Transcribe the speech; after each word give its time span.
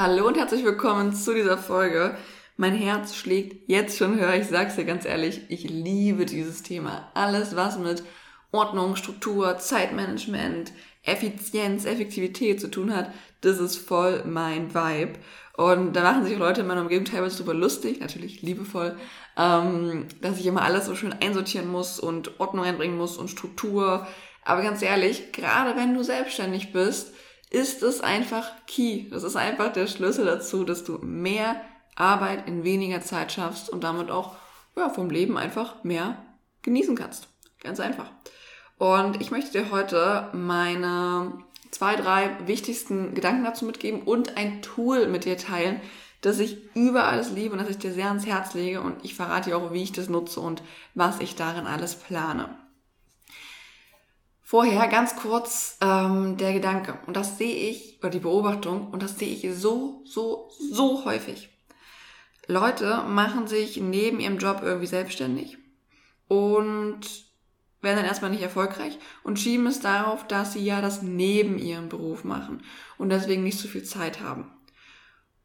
Hallo 0.00 0.28
und 0.28 0.36
herzlich 0.36 0.64
willkommen 0.64 1.12
zu 1.12 1.34
dieser 1.34 1.58
Folge. 1.58 2.16
Mein 2.56 2.72
Herz 2.72 3.16
schlägt 3.16 3.68
jetzt 3.68 3.98
schon 3.98 4.16
höher. 4.16 4.36
Ich 4.36 4.46
sag's 4.46 4.76
dir 4.76 4.84
ganz 4.84 5.04
ehrlich, 5.04 5.40
ich 5.48 5.64
liebe 5.68 6.24
dieses 6.24 6.62
Thema. 6.62 7.10
Alles, 7.14 7.56
was 7.56 7.80
mit 7.80 8.04
Ordnung, 8.52 8.94
Struktur, 8.94 9.58
Zeitmanagement, 9.58 10.70
Effizienz, 11.02 11.84
Effektivität 11.84 12.60
zu 12.60 12.70
tun 12.70 12.94
hat, 12.94 13.10
das 13.40 13.58
ist 13.58 13.76
voll 13.76 14.22
mein 14.24 14.72
Vibe. 14.72 15.18
Und 15.56 15.94
da 15.94 16.04
machen 16.04 16.24
sich 16.24 16.38
Leute 16.38 16.60
in 16.60 16.68
meiner 16.68 16.82
Umgebung 16.82 17.04
teilweise 17.04 17.34
super 17.34 17.54
lustig, 17.54 17.98
natürlich 17.98 18.40
liebevoll, 18.40 18.96
ähm, 19.36 20.06
dass 20.20 20.38
ich 20.38 20.46
immer 20.46 20.62
alles 20.62 20.86
so 20.86 20.94
schön 20.94 21.12
einsortieren 21.12 21.66
muss 21.66 21.98
und 21.98 22.38
Ordnung 22.38 22.64
einbringen 22.64 22.96
muss 22.96 23.16
und 23.16 23.30
Struktur. 23.30 24.06
Aber 24.44 24.62
ganz 24.62 24.80
ehrlich, 24.80 25.32
gerade 25.32 25.74
wenn 25.74 25.92
du 25.94 26.04
selbstständig 26.04 26.72
bist, 26.72 27.14
ist 27.50 27.82
es 27.82 28.00
einfach 28.00 28.50
key. 28.66 29.08
Das 29.10 29.22
ist 29.22 29.36
einfach 29.36 29.72
der 29.72 29.86
Schlüssel 29.86 30.26
dazu, 30.26 30.64
dass 30.64 30.84
du 30.84 30.98
mehr 30.98 31.60
Arbeit 31.94 32.46
in 32.46 32.64
weniger 32.64 33.00
Zeit 33.00 33.32
schaffst 33.32 33.70
und 33.70 33.84
damit 33.84 34.10
auch 34.10 34.36
ja, 34.76 34.88
vom 34.88 35.10
Leben 35.10 35.36
einfach 35.36 35.82
mehr 35.82 36.16
genießen 36.62 36.96
kannst. 36.96 37.28
Ganz 37.60 37.80
einfach. 37.80 38.10
Und 38.78 39.20
ich 39.20 39.30
möchte 39.30 39.50
dir 39.50 39.70
heute 39.70 40.28
meine 40.32 41.32
zwei, 41.70 41.96
drei 41.96 42.36
wichtigsten 42.46 43.14
Gedanken 43.14 43.44
dazu 43.44 43.64
mitgeben 43.64 44.02
und 44.02 44.36
ein 44.36 44.62
Tool 44.62 45.08
mit 45.08 45.24
dir 45.24 45.36
teilen, 45.36 45.80
das 46.20 46.38
ich 46.38 46.74
über 46.74 47.04
alles 47.04 47.30
liebe 47.30 47.52
und 47.52 47.60
das 47.60 47.70
ich 47.70 47.78
dir 47.78 47.92
sehr 47.92 48.06
ans 48.06 48.26
Herz 48.26 48.54
lege 48.54 48.80
und 48.80 49.04
ich 49.04 49.14
verrate 49.14 49.50
dir 49.50 49.56
auch, 49.56 49.72
wie 49.72 49.82
ich 49.82 49.92
das 49.92 50.08
nutze 50.08 50.40
und 50.40 50.62
was 50.94 51.20
ich 51.20 51.36
darin 51.36 51.66
alles 51.66 51.94
plane. 51.94 52.56
Vorher 54.50 54.88
ganz 54.88 55.14
kurz 55.14 55.76
ähm, 55.82 56.38
der 56.38 56.54
Gedanke. 56.54 56.98
Und 57.06 57.18
das 57.18 57.36
sehe 57.36 57.68
ich, 57.68 57.98
oder 58.00 58.08
die 58.08 58.18
Beobachtung, 58.18 58.88
und 58.88 59.02
das 59.02 59.18
sehe 59.18 59.28
ich 59.28 59.46
so, 59.54 60.00
so, 60.06 60.48
so 60.72 61.04
häufig. 61.04 61.50
Leute 62.46 63.04
machen 63.06 63.46
sich 63.46 63.76
neben 63.76 64.20
ihrem 64.20 64.38
Job 64.38 64.62
irgendwie 64.62 64.86
selbstständig 64.86 65.58
und 66.28 67.00
werden 67.82 67.96
dann 67.96 68.06
erstmal 68.06 68.30
nicht 68.30 68.40
erfolgreich 68.40 68.98
und 69.22 69.38
schieben 69.38 69.66
es 69.66 69.80
darauf, 69.80 70.26
dass 70.26 70.54
sie 70.54 70.64
ja 70.64 70.80
das 70.80 71.02
neben 71.02 71.58
ihrem 71.58 71.90
Beruf 71.90 72.24
machen 72.24 72.62
und 72.96 73.10
deswegen 73.10 73.44
nicht 73.44 73.58
so 73.58 73.68
viel 73.68 73.84
Zeit 73.84 74.22
haben. 74.22 74.50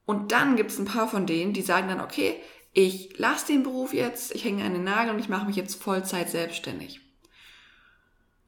Und 0.05 0.31
dann 0.31 0.55
gibt 0.55 0.71
es 0.71 0.79
ein 0.79 0.85
paar 0.85 1.09
von 1.09 1.25
denen, 1.25 1.51
die 1.51 1.61
sagen 1.61 1.89
dann, 1.89 1.99
okay, 1.99 2.38
ich 2.71 3.19
lasse 3.19 3.47
den 3.47 3.63
Beruf 3.63 3.93
jetzt, 3.93 4.33
ich 4.33 4.45
hänge 4.45 4.63
an 4.63 4.71
den 4.71 4.85
Nagel 4.85 5.13
und 5.13 5.19
ich 5.19 5.27
mache 5.27 5.45
mich 5.45 5.57
jetzt 5.57 5.83
Vollzeit 5.83 6.29
selbstständig. 6.29 7.02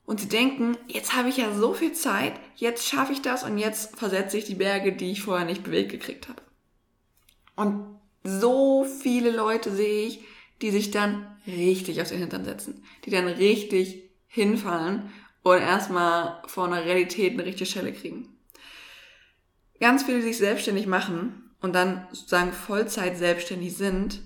Und 0.06 0.20
sie 0.20 0.28
denken, 0.28 0.78
jetzt 0.88 1.16
habe 1.16 1.30
ich 1.30 1.38
ja 1.38 1.53
so 1.53 1.73
viel 1.73 1.94
Zeit, 1.94 2.34
jetzt 2.56 2.88
schaffe 2.88 3.11
ich 3.11 3.22
das 3.22 3.44
und 3.44 3.58
jetzt 3.58 3.98
versetze 3.98 4.38
ich 4.38 4.45
die 4.45 4.56
Berge, 4.56 4.94
die 4.94 5.12
ich 5.12 5.23
vorher 5.23 5.45
nicht 5.45 5.64
bewegt 5.64 5.92
gekriegt 5.92 6.30
habe. 6.30 6.42
Und 7.56 8.00
so 8.23 8.86
viele 8.86 9.31
Leute 9.31 9.72
sehe 9.75 10.08
ich, 10.08 10.20
die 10.62 10.72
sich 10.72 10.92
dann 10.92 11.38
richtig 11.47 12.02
auf 12.02 12.09
den 12.09 12.20
Hintern 12.20 12.45
setzen, 12.45 12.84
die 13.06 13.09
dann 13.09 13.28
richtig 13.28 14.03
hinfallen 14.28 15.12
und 15.44 15.59
erstmal 15.59 16.42
vor 16.47 16.66
einer 16.66 16.86
Realität 16.86 17.34
eine 17.34 17.45
richtige 17.45 17.69
Schelle 17.69 17.94
kriegen. 17.94 18.30
Ganz 19.80 20.03
viele, 20.03 20.17
die 20.17 20.28
sich 20.28 20.38
selbstständig 20.38 20.88
machen 20.88 21.52
und 21.62 21.73
dann 21.73 22.08
sozusagen 22.12 22.53
Vollzeit 22.53 23.17
selbstständig 23.17 23.75
sind, 23.75 24.22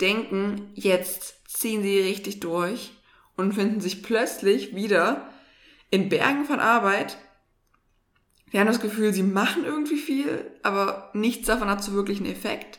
denken, 0.00 0.70
jetzt 0.74 1.48
ziehen 1.48 1.82
sie 1.82 2.00
richtig 2.00 2.40
durch 2.40 2.92
und 3.36 3.52
finden 3.52 3.80
sich 3.80 4.02
plötzlich 4.02 4.74
wieder 4.74 5.28
in 5.90 6.08
Bergen 6.08 6.44
von 6.44 6.60
Arbeit. 6.60 7.18
Wir 8.50 8.60
haben 8.60 8.66
das 8.66 8.80
Gefühl, 8.80 9.12
sie 9.12 9.22
machen 9.22 9.64
irgendwie 9.64 9.96
viel, 9.96 10.50
aber 10.62 11.10
nichts 11.12 11.46
davon 11.46 11.68
hat 11.68 11.82
so 11.82 11.92
wirklich 11.92 12.18
einen 12.18 12.30
Effekt. 12.30 12.78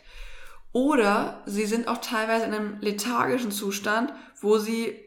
Oder 0.71 1.41
sie 1.45 1.65
sind 1.65 1.87
auch 1.87 1.99
teilweise 1.99 2.45
in 2.45 2.53
einem 2.53 2.77
lethargischen 2.81 3.51
Zustand, 3.51 4.13
wo 4.41 4.57
sie 4.57 4.99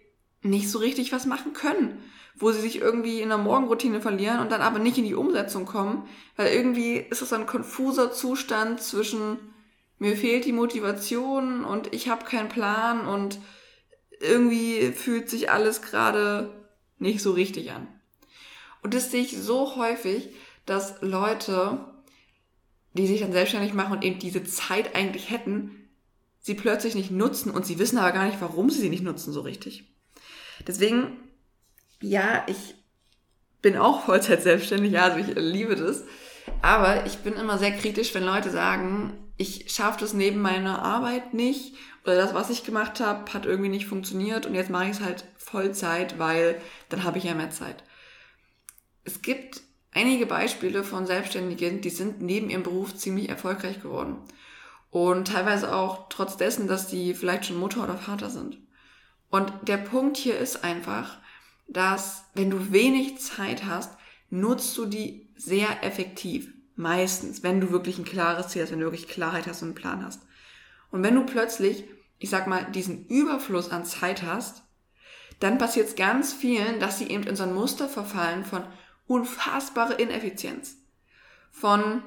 nicht 0.42 0.70
so 0.70 0.78
richtig 0.78 1.12
was 1.12 1.26
machen 1.26 1.52
können, 1.52 2.02
wo 2.36 2.52
sie 2.52 2.60
sich 2.60 2.80
irgendwie 2.80 3.20
in 3.20 3.28
der 3.28 3.38
Morgenroutine 3.38 4.00
verlieren 4.00 4.40
und 4.40 4.52
dann 4.52 4.62
aber 4.62 4.78
nicht 4.78 4.98
in 4.98 5.04
die 5.04 5.14
Umsetzung 5.14 5.66
kommen, 5.66 6.08
weil 6.36 6.54
irgendwie 6.54 6.96
ist 6.96 7.22
es 7.22 7.32
ein 7.32 7.46
konfuser 7.46 8.12
Zustand 8.12 8.80
zwischen 8.80 9.38
mir 9.98 10.16
fehlt 10.16 10.44
die 10.44 10.52
Motivation 10.52 11.64
und 11.64 11.92
ich 11.92 12.08
habe 12.08 12.24
keinen 12.24 12.48
Plan 12.48 13.06
und 13.06 13.40
irgendwie 14.20 14.92
fühlt 14.92 15.28
sich 15.28 15.50
alles 15.50 15.82
gerade 15.82 16.50
nicht 16.98 17.22
so 17.22 17.32
richtig 17.32 17.70
an. 17.72 17.86
Und 18.82 18.94
das 18.94 19.10
sehe 19.10 19.22
ich 19.22 19.36
so 19.36 19.76
häufig, 19.76 20.30
dass 20.66 21.00
Leute, 21.00 21.84
die 22.92 23.06
sich 23.06 23.20
dann 23.20 23.32
selbstständig 23.32 23.74
machen 23.74 23.92
und 23.92 24.04
eben 24.04 24.18
diese 24.18 24.44
Zeit 24.44 24.94
eigentlich 24.94 25.30
hätten, 25.30 25.88
sie 26.40 26.54
plötzlich 26.54 26.94
nicht 26.94 27.10
nutzen 27.10 27.50
und 27.50 27.66
sie 27.66 27.78
wissen 27.78 27.98
aber 27.98 28.12
gar 28.12 28.26
nicht, 28.26 28.40
warum 28.40 28.70
sie 28.70 28.80
sie 28.80 28.88
nicht 28.88 29.02
nutzen 29.02 29.32
so 29.32 29.40
richtig. 29.40 29.84
Deswegen, 30.66 31.16
ja, 32.00 32.44
ich 32.46 32.74
bin 33.62 33.76
auch 33.76 34.04
Vollzeit 34.04 34.42
selbstständig, 34.42 34.98
also 34.98 35.18
ich 35.18 35.34
liebe 35.36 35.76
das. 35.76 36.04
Aber 36.62 37.06
ich 37.06 37.18
bin 37.18 37.34
immer 37.34 37.58
sehr 37.58 37.72
kritisch, 37.72 38.14
wenn 38.14 38.24
Leute 38.24 38.50
sagen, 38.50 39.27
ich 39.38 39.72
schaffe 39.72 40.00
das 40.00 40.12
neben 40.12 40.42
meiner 40.42 40.82
Arbeit 40.82 41.32
nicht 41.32 41.74
oder 42.04 42.16
das, 42.16 42.34
was 42.34 42.50
ich 42.50 42.64
gemacht 42.64 43.00
habe, 43.00 43.32
hat 43.32 43.46
irgendwie 43.46 43.70
nicht 43.70 43.86
funktioniert 43.86 44.44
und 44.44 44.54
jetzt 44.54 44.68
mache 44.68 44.86
ich 44.86 44.90
es 44.90 45.00
halt 45.00 45.24
Vollzeit, 45.36 46.18
weil 46.18 46.60
dann 46.88 47.04
habe 47.04 47.18
ich 47.18 47.24
ja 47.24 47.34
mehr 47.34 47.50
Zeit. 47.50 47.84
Es 49.04 49.22
gibt 49.22 49.62
einige 49.92 50.26
Beispiele 50.26 50.82
von 50.82 51.06
Selbstständigen, 51.06 51.80
die 51.80 51.90
sind 51.90 52.20
neben 52.20 52.50
ihrem 52.50 52.64
Beruf 52.64 52.94
ziemlich 52.94 53.28
erfolgreich 53.28 53.80
geworden. 53.80 54.18
Und 54.90 55.28
teilweise 55.28 55.74
auch 55.74 56.08
trotz 56.08 56.36
dessen, 56.36 56.66
dass 56.66 56.88
die 56.88 57.14
vielleicht 57.14 57.46
schon 57.46 57.58
Mutter 57.58 57.84
oder 57.84 57.96
Vater 57.96 58.30
sind. 58.30 58.58
Und 59.30 59.52
der 59.62 59.76
Punkt 59.76 60.16
hier 60.16 60.38
ist 60.38 60.64
einfach, 60.64 61.18
dass 61.68 62.24
wenn 62.34 62.50
du 62.50 62.72
wenig 62.72 63.18
Zeit 63.18 63.66
hast, 63.66 63.96
nutzt 64.30 64.76
du 64.78 64.86
die 64.86 65.28
sehr 65.36 65.84
effektiv. 65.84 66.52
Meistens, 66.78 67.42
wenn 67.42 67.60
du 67.60 67.72
wirklich 67.72 67.98
ein 67.98 68.04
klares 68.04 68.48
Ziel 68.48 68.62
hast, 68.62 68.70
wenn 68.70 68.78
du 68.78 68.86
wirklich 68.86 69.08
Klarheit 69.08 69.48
hast 69.48 69.62
und 69.62 69.70
einen 69.70 69.74
Plan 69.74 70.04
hast. 70.04 70.22
Und 70.92 71.02
wenn 71.02 71.16
du 71.16 71.26
plötzlich, 71.26 71.82
ich 72.20 72.30
sag 72.30 72.46
mal, 72.46 72.70
diesen 72.70 73.04
Überfluss 73.06 73.72
an 73.72 73.84
Zeit 73.84 74.22
hast, 74.22 74.62
dann 75.40 75.58
passiert 75.58 75.88
es 75.88 75.96
ganz 75.96 76.32
vielen, 76.32 76.78
dass 76.78 76.98
sie 76.98 77.08
eben 77.08 77.24
in 77.24 77.34
so 77.34 77.42
ein 77.42 77.52
Muster 77.52 77.88
verfallen 77.88 78.44
von 78.44 78.62
unfassbare 79.08 79.94
Ineffizienz. 79.94 80.76
Von 81.50 82.00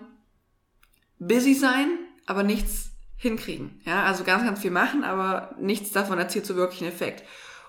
busy 1.20 1.54
sein, 1.54 1.90
aber 2.26 2.44
nichts 2.44 2.92
hinkriegen. 3.18 3.82
Ja, 3.84 4.04
also 4.04 4.24
ganz, 4.24 4.46
ganz 4.46 4.62
viel 4.62 4.72
machen, 4.72 5.04
aber 5.04 5.54
nichts 5.60 5.92
davon 5.92 6.18
erzielt 6.18 6.46
so 6.46 6.56
wirklich 6.56 6.82
einen 6.82 6.94
Effekt. 6.94 7.26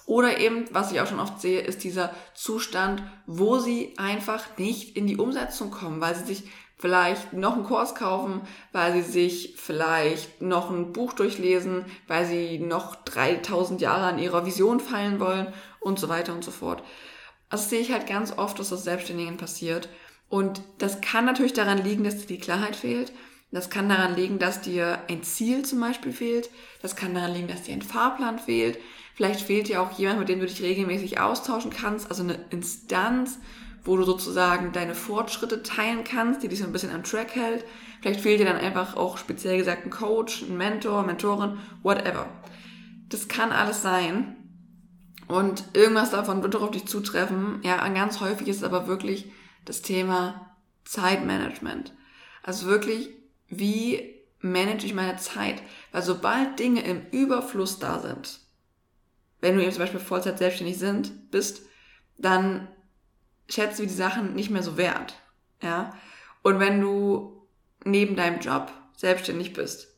Oder 0.06 0.38
eben, 0.38 0.66
was 0.70 0.92
ich 0.92 1.00
auch 1.00 1.08
schon 1.08 1.18
oft 1.18 1.40
sehe, 1.40 1.60
ist 1.60 1.82
dieser 1.82 2.14
Zustand, 2.34 3.02
wo 3.26 3.58
sie 3.58 3.94
einfach 3.98 4.56
nicht 4.56 4.96
in 4.96 5.08
die 5.08 5.16
Umsetzung 5.16 5.72
kommen, 5.72 6.00
weil 6.00 6.14
sie 6.14 6.24
sich 6.24 6.44
vielleicht 6.82 7.32
noch 7.32 7.54
einen 7.54 7.62
Kurs 7.62 7.94
kaufen, 7.94 8.40
weil 8.72 8.92
sie 8.92 9.12
sich 9.12 9.54
vielleicht 9.56 10.42
noch 10.42 10.68
ein 10.68 10.92
Buch 10.92 11.12
durchlesen, 11.12 11.84
weil 12.08 12.26
sie 12.26 12.58
noch 12.58 12.96
3000 12.96 13.80
Jahre 13.80 14.06
an 14.06 14.18
ihrer 14.18 14.44
Vision 14.44 14.80
feilen 14.80 15.20
wollen 15.20 15.46
und 15.78 16.00
so 16.00 16.08
weiter 16.08 16.32
und 16.32 16.42
so 16.42 16.50
fort. 16.50 16.82
Also 17.50 17.68
sehe 17.68 17.78
ich 17.78 17.92
halt 17.92 18.08
ganz 18.08 18.36
oft, 18.36 18.58
dass 18.58 18.70
das 18.70 18.82
Selbstständigen 18.82 19.36
passiert. 19.36 19.88
Und 20.28 20.60
das 20.78 21.00
kann 21.00 21.24
natürlich 21.24 21.52
daran 21.52 21.84
liegen, 21.84 22.02
dass 22.02 22.18
dir 22.18 22.26
die 22.26 22.40
Klarheit 22.40 22.74
fehlt. 22.74 23.12
Das 23.52 23.70
kann 23.70 23.88
daran 23.88 24.16
liegen, 24.16 24.40
dass 24.40 24.60
dir 24.60 24.98
ein 25.08 25.22
Ziel 25.22 25.64
zum 25.64 25.78
Beispiel 25.78 26.12
fehlt. 26.12 26.50
Das 26.80 26.96
kann 26.96 27.14
daran 27.14 27.32
liegen, 27.32 27.46
dass 27.46 27.62
dir 27.62 27.74
ein 27.74 27.82
Fahrplan 27.82 28.40
fehlt. 28.40 28.78
Vielleicht 29.14 29.42
fehlt 29.42 29.68
dir 29.68 29.82
auch 29.82 29.96
jemand, 29.98 30.18
mit 30.18 30.28
dem 30.30 30.40
du 30.40 30.46
dich 30.46 30.62
regelmäßig 30.62 31.20
austauschen 31.20 31.70
kannst, 31.70 32.10
also 32.10 32.24
eine 32.24 32.44
Instanz, 32.50 33.38
wo 33.84 33.96
du 33.96 34.04
sozusagen 34.04 34.72
deine 34.72 34.94
Fortschritte 34.94 35.62
teilen 35.62 36.04
kannst, 36.04 36.42
die 36.42 36.48
dich 36.48 36.60
so 36.60 36.64
ein 36.64 36.72
bisschen 36.72 36.94
am 36.94 37.02
Track 37.02 37.34
hält. 37.34 37.64
Vielleicht 38.00 38.20
fehlt 38.20 38.40
dir 38.40 38.46
dann 38.46 38.56
einfach 38.56 38.96
auch 38.96 39.18
speziell 39.18 39.58
gesagt 39.58 39.84
ein 39.84 39.90
Coach, 39.90 40.42
ein 40.42 40.56
Mentor, 40.56 41.02
Mentorin, 41.04 41.58
whatever. 41.82 42.28
Das 43.08 43.28
kann 43.28 43.52
alles 43.52 43.82
sein. 43.82 44.36
Und 45.28 45.64
irgendwas 45.72 46.10
davon 46.10 46.42
wird 46.42 46.54
doch 46.54 46.62
auf 46.62 46.70
dich 46.70 46.86
zutreffen. 46.86 47.60
Ja, 47.62 47.86
ganz 47.88 48.20
häufig 48.20 48.48
ist 48.48 48.64
aber 48.64 48.86
wirklich 48.86 49.30
das 49.64 49.82
Thema 49.82 50.56
Zeitmanagement. 50.84 51.92
Also 52.42 52.66
wirklich, 52.66 53.08
wie 53.48 54.22
manage 54.40 54.84
ich 54.84 54.94
meine 54.94 55.16
Zeit? 55.16 55.62
Weil 55.92 56.02
sobald 56.02 56.58
Dinge 56.58 56.82
im 56.82 57.06
Überfluss 57.10 57.78
da 57.78 58.00
sind, 58.00 58.40
wenn 59.40 59.56
du 59.56 59.62
eben 59.62 59.72
zum 59.72 59.80
Beispiel 59.80 60.00
Vollzeit 60.00 60.38
selbstständig 60.38 60.78
sind, 60.78 61.30
bist, 61.30 61.62
dann 62.18 62.68
schätzt 63.48 63.78
du 63.78 63.84
die 63.84 63.88
Sachen 63.88 64.34
nicht 64.34 64.50
mehr 64.50 64.62
so 64.62 64.76
wert. 64.76 65.14
Ja. 65.62 65.94
Und 66.42 66.58
wenn 66.58 66.80
du 66.80 67.46
neben 67.84 68.16
deinem 68.16 68.40
Job 68.40 68.72
selbstständig 68.96 69.52
bist, 69.52 69.88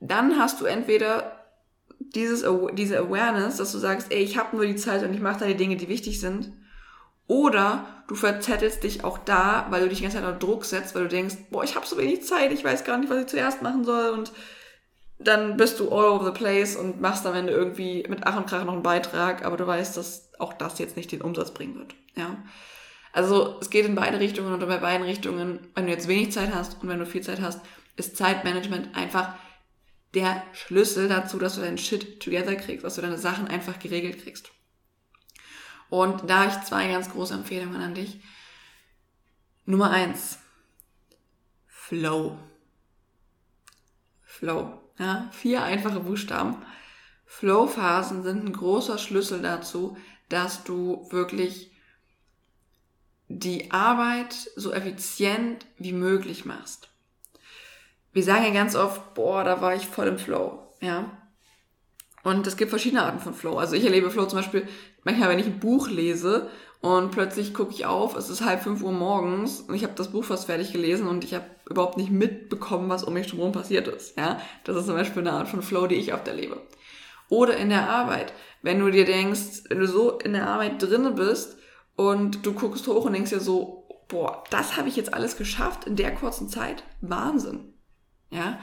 dann 0.00 0.38
hast 0.38 0.60
du 0.60 0.64
entweder 0.64 1.40
dieses, 1.98 2.44
diese 2.72 2.98
Awareness, 2.98 3.58
dass 3.58 3.72
du 3.72 3.78
sagst, 3.78 4.10
ey, 4.10 4.22
ich 4.22 4.38
habe 4.38 4.56
nur 4.56 4.66
die 4.66 4.76
Zeit 4.76 5.02
und 5.02 5.12
ich 5.12 5.20
mache 5.20 5.40
da 5.40 5.46
die 5.46 5.56
Dinge, 5.56 5.76
die 5.76 5.88
wichtig 5.88 6.20
sind. 6.20 6.52
Oder 7.26 8.02
du 8.08 8.16
verzettelst 8.16 8.82
dich 8.82 9.04
auch 9.04 9.18
da, 9.18 9.66
weil 9.70 9.82
du 9.82 9.88
dich 9.88 9.98
die 9.98 10.04
ganze 10.04 10.18
Zeit 10.18 10.26
unter 10.26 10.38
Druck 10.38 10.64
setzt, 10.64 10.94
weil 10.94 11.02
du 11.02 11.08
denkst, 11.08 11.36
boah, 11.50 11.62
ich 11.62 11.76
habe 11.76 11.86
so 11.86 11.96
wenig 11.96 12.24
Zeit, 12.24 12.50
ich 12.50 12.64
weiß 12.64 12.84
gar 12.84 12.98
nicht, 12.98 13.10
was 13.10 13.20
ich 13.20 13.26
zuerst 13.26 13.62
machen 13.62 13.84
soll 13.84 14.10
und 14.10 14.32
dann 15.20 15.56
bist 15.56 15.78
du 15.78 15.90
all 15.90 16.06
over 16.06 16.24
the 16.24 16.36
place 16.36 16.76
und 16.76 17.00
machst 17.00 17.26
am 17.26 17.34
Ende 17.34 17.52
irgendwie 17.52 18.04
mit 18.08 18.20
Ach 18.24 18.36
und 18.36 18.46
Krach 18.46 18.64
noch 18.64 18.72
einen 18.72 18.82
Beitrag, 18.82 19.44
aber 19.44 19.58
du 19.58 19.66
weißt, 19.66 19.96
dass 19.96 20.32
auch 20.38 20.54
das 20.54 20.78
jetzt 20.78 20.96
nicht 20.96 21.12
den 21.12 21.20
Umsatz 21.20 21.52
bringen 21.52 21.76
wird. 21.76 21.94
Ja. 22.16 22.42
Also 23.12 23.58
es 23.60 23.70
geht 23.70 23.86
in 23.86 23.94
beide 23.94 24.20
Richtungen 24.20 24.52
und 24.52 24.60
bei 24.60 24.78
beiden 24.78 25.06
Richtungen, 25.06 25.60
wenn 25.74 25.86
du 25.86 25.92
jetzt 25.92 26.08
wenig 26.08 26.32
Zeit 26.32 26.54
hast 26.54 26.80
und 26.80 26.88
wenn 26.88 26.98
du 26.98 27.06
viel 27.06 27.22
Zeit 27.22 27.40
hast, 27.40 27.60
ist 27.96 28.16
Zeitmanagement 28.16 28.96
einfach 28.96 29.34
der 30.14 30.42
Schlüssel 30.52 31.08
dazu, 31.08 31.38
dass 31.38 31.56
du 31.56 31.60
deinen 31.60 31.78
Shit 31.78 32.20
together 32.20 32.56
kriegst, 32.56 32.84
dass 32.84 32.96
du 32.96 33.02
deine 33.02 33.18
Sachen 33.18 33.48
einfach 33.48 33.78
geregelt 33.78 34.22
kriegst. 34.22 34.50
Und 35.88 36.30
da 36.30 36.44
habe 36.44 36.50
ich 36.50 36.66
zwei 36.66 36.88
ganz 36.88 37.10
große 37.10 37.34
Empfehlungen 37.34 37.80
an 37.80 37.94
dich. 37.94 38.20
Nummer 39.66 39.90
eins. 39.90 40.38
Flow. 41.66 42.38
Flow. 44.22 44.80
Ja, 44.98 45.28
vier 45.32 45.64
einfache 45.64 46.00
Buchstaben. 46.00 46.56
Flow-Phasen 47.26 48.22
sind 48.22 48.44
ein 48.44 48.52
großer 48.52 48.98
Schlüssel 48.98 49.42
dazu, 49.42 49.96
dass 50.28 50.64
du 50.64 51.08
wirklich 51.10 51.70
die 53.32 53.70
Arbeit 53.70 54.34
so 54.56 54.72
effizient 54.72 55.64
wie 55.78 55.92
möglich 55.92 56.44
machst. 56.44 56.88
Wir 58.12 58.24
sagen 58.24 58.44
ja 58.44 58.50
ganz 58.50 58.74
oft, 58.74 59.14
boah, 59.14 59.44
da 59.44 59.60
war 59.60 59.76
ich 59.76 59.86
voll 59.86 60.08
im 60.08 60.18
Flow, 60.18 60.66
ja. 60.80 61.16
Und 62.24 62.44
es 62.48 62.56
gibt 62.56 62.70
verschiedene 62.70 63.04
Arten 63.04 63.20
von 63.20 63.32
Flow. 63.32 63.56
Also 63.56 63.76
ich 63.76 63.84
erlebe 63.84 64.10
Flow 64.10 64.26
zum 64.26 64.40
Beispiel 64.40 64.66
manchmal, 65.04 65.28
wenn 65.28 65.38
ich 65.38 65.46
ein 65.46 65.60
Buch 65.60 65.88
lese 65.88 66.50
und 66.80 67.12
plötzlich 67.12 67.54
gucke 67.54 67.72
ich 67.72 67.86
auf, 67.86 68.16
es 68.16 68.30
ist 68.30 68.44
halb 68.44 68.64
fünf 68.64 68.82
Uhr 68.82 68.92
morgens 68.92 69.60
und 69.60 69.76
ich 69.76 69.84
habe 69.84 69.94
das 69.94 70.10
Buch 70.10 70.24
fast 70.24 70.46
fertig 70.46 70.72
gelesen 70.72 71.06
und 71.06 71.22
ich 71.22 71.32
habe 71.32 71.46
überhaupt 71.70 71.98
nicht 71.98 72.10
mitbekommen, 72.10 72.88
was 72.88 73.04
um 73.04 73.14
mich 73.14 73.32
herum 73.32 73.52
passiert 73.52 73.86
ist. 73.86 74.18
Ja, 74.18 74.40
das 74.64 74.76
ist 74.76 74.86
zum 74.86 74.96
Beispiel 74.96 75.22
eine 75.22 75.32
Art 75.34 75.48
von 75.48 75.62
Flow, 75.62 75.86
die 75.86 75.94
ich 75.94 76.12
oft 76.12 76.26
erlebe. 76.26 76.60
Oder 77.28 77.56
in 77.58 77.68
der 77.68 77.88
Arbeit, 77.88 78.32
wenn 78.60 78.80
du 78.80 78.90
dir 78.90 79.04
denkst, 79.04 79.68
wenn 79.68 79.78
du 79.78 79.86
so 79.86 80.18
in 80.18 80.32
der 80.32 80.48
Arbeit 80.48 80.82
drinne 80.82 81.12
bist 81.12 81.59
und 82.00 82.46
du 82.46 82.54
guckst 82.54 82.86
hoch 82.86 83.04
und 83.04 83.12
denkst 83.12 83.28
dir 83.28 83.40
so, 83.40 83.86
boah, 84.08 84.42
das 84.48 84.78
habe 84.78 84.88
ich 84.88 84.96
jetzt 84.96 85.12
alles 85.12 85.36
geschafft 85.36 85.84
in 85.84 85.96
der 85.96 86.14
kurzen 86.14 86.48
Zeit, 86.48 86.82
Wahnsinn. 87.02 87.74
Ja, 88.30 88.58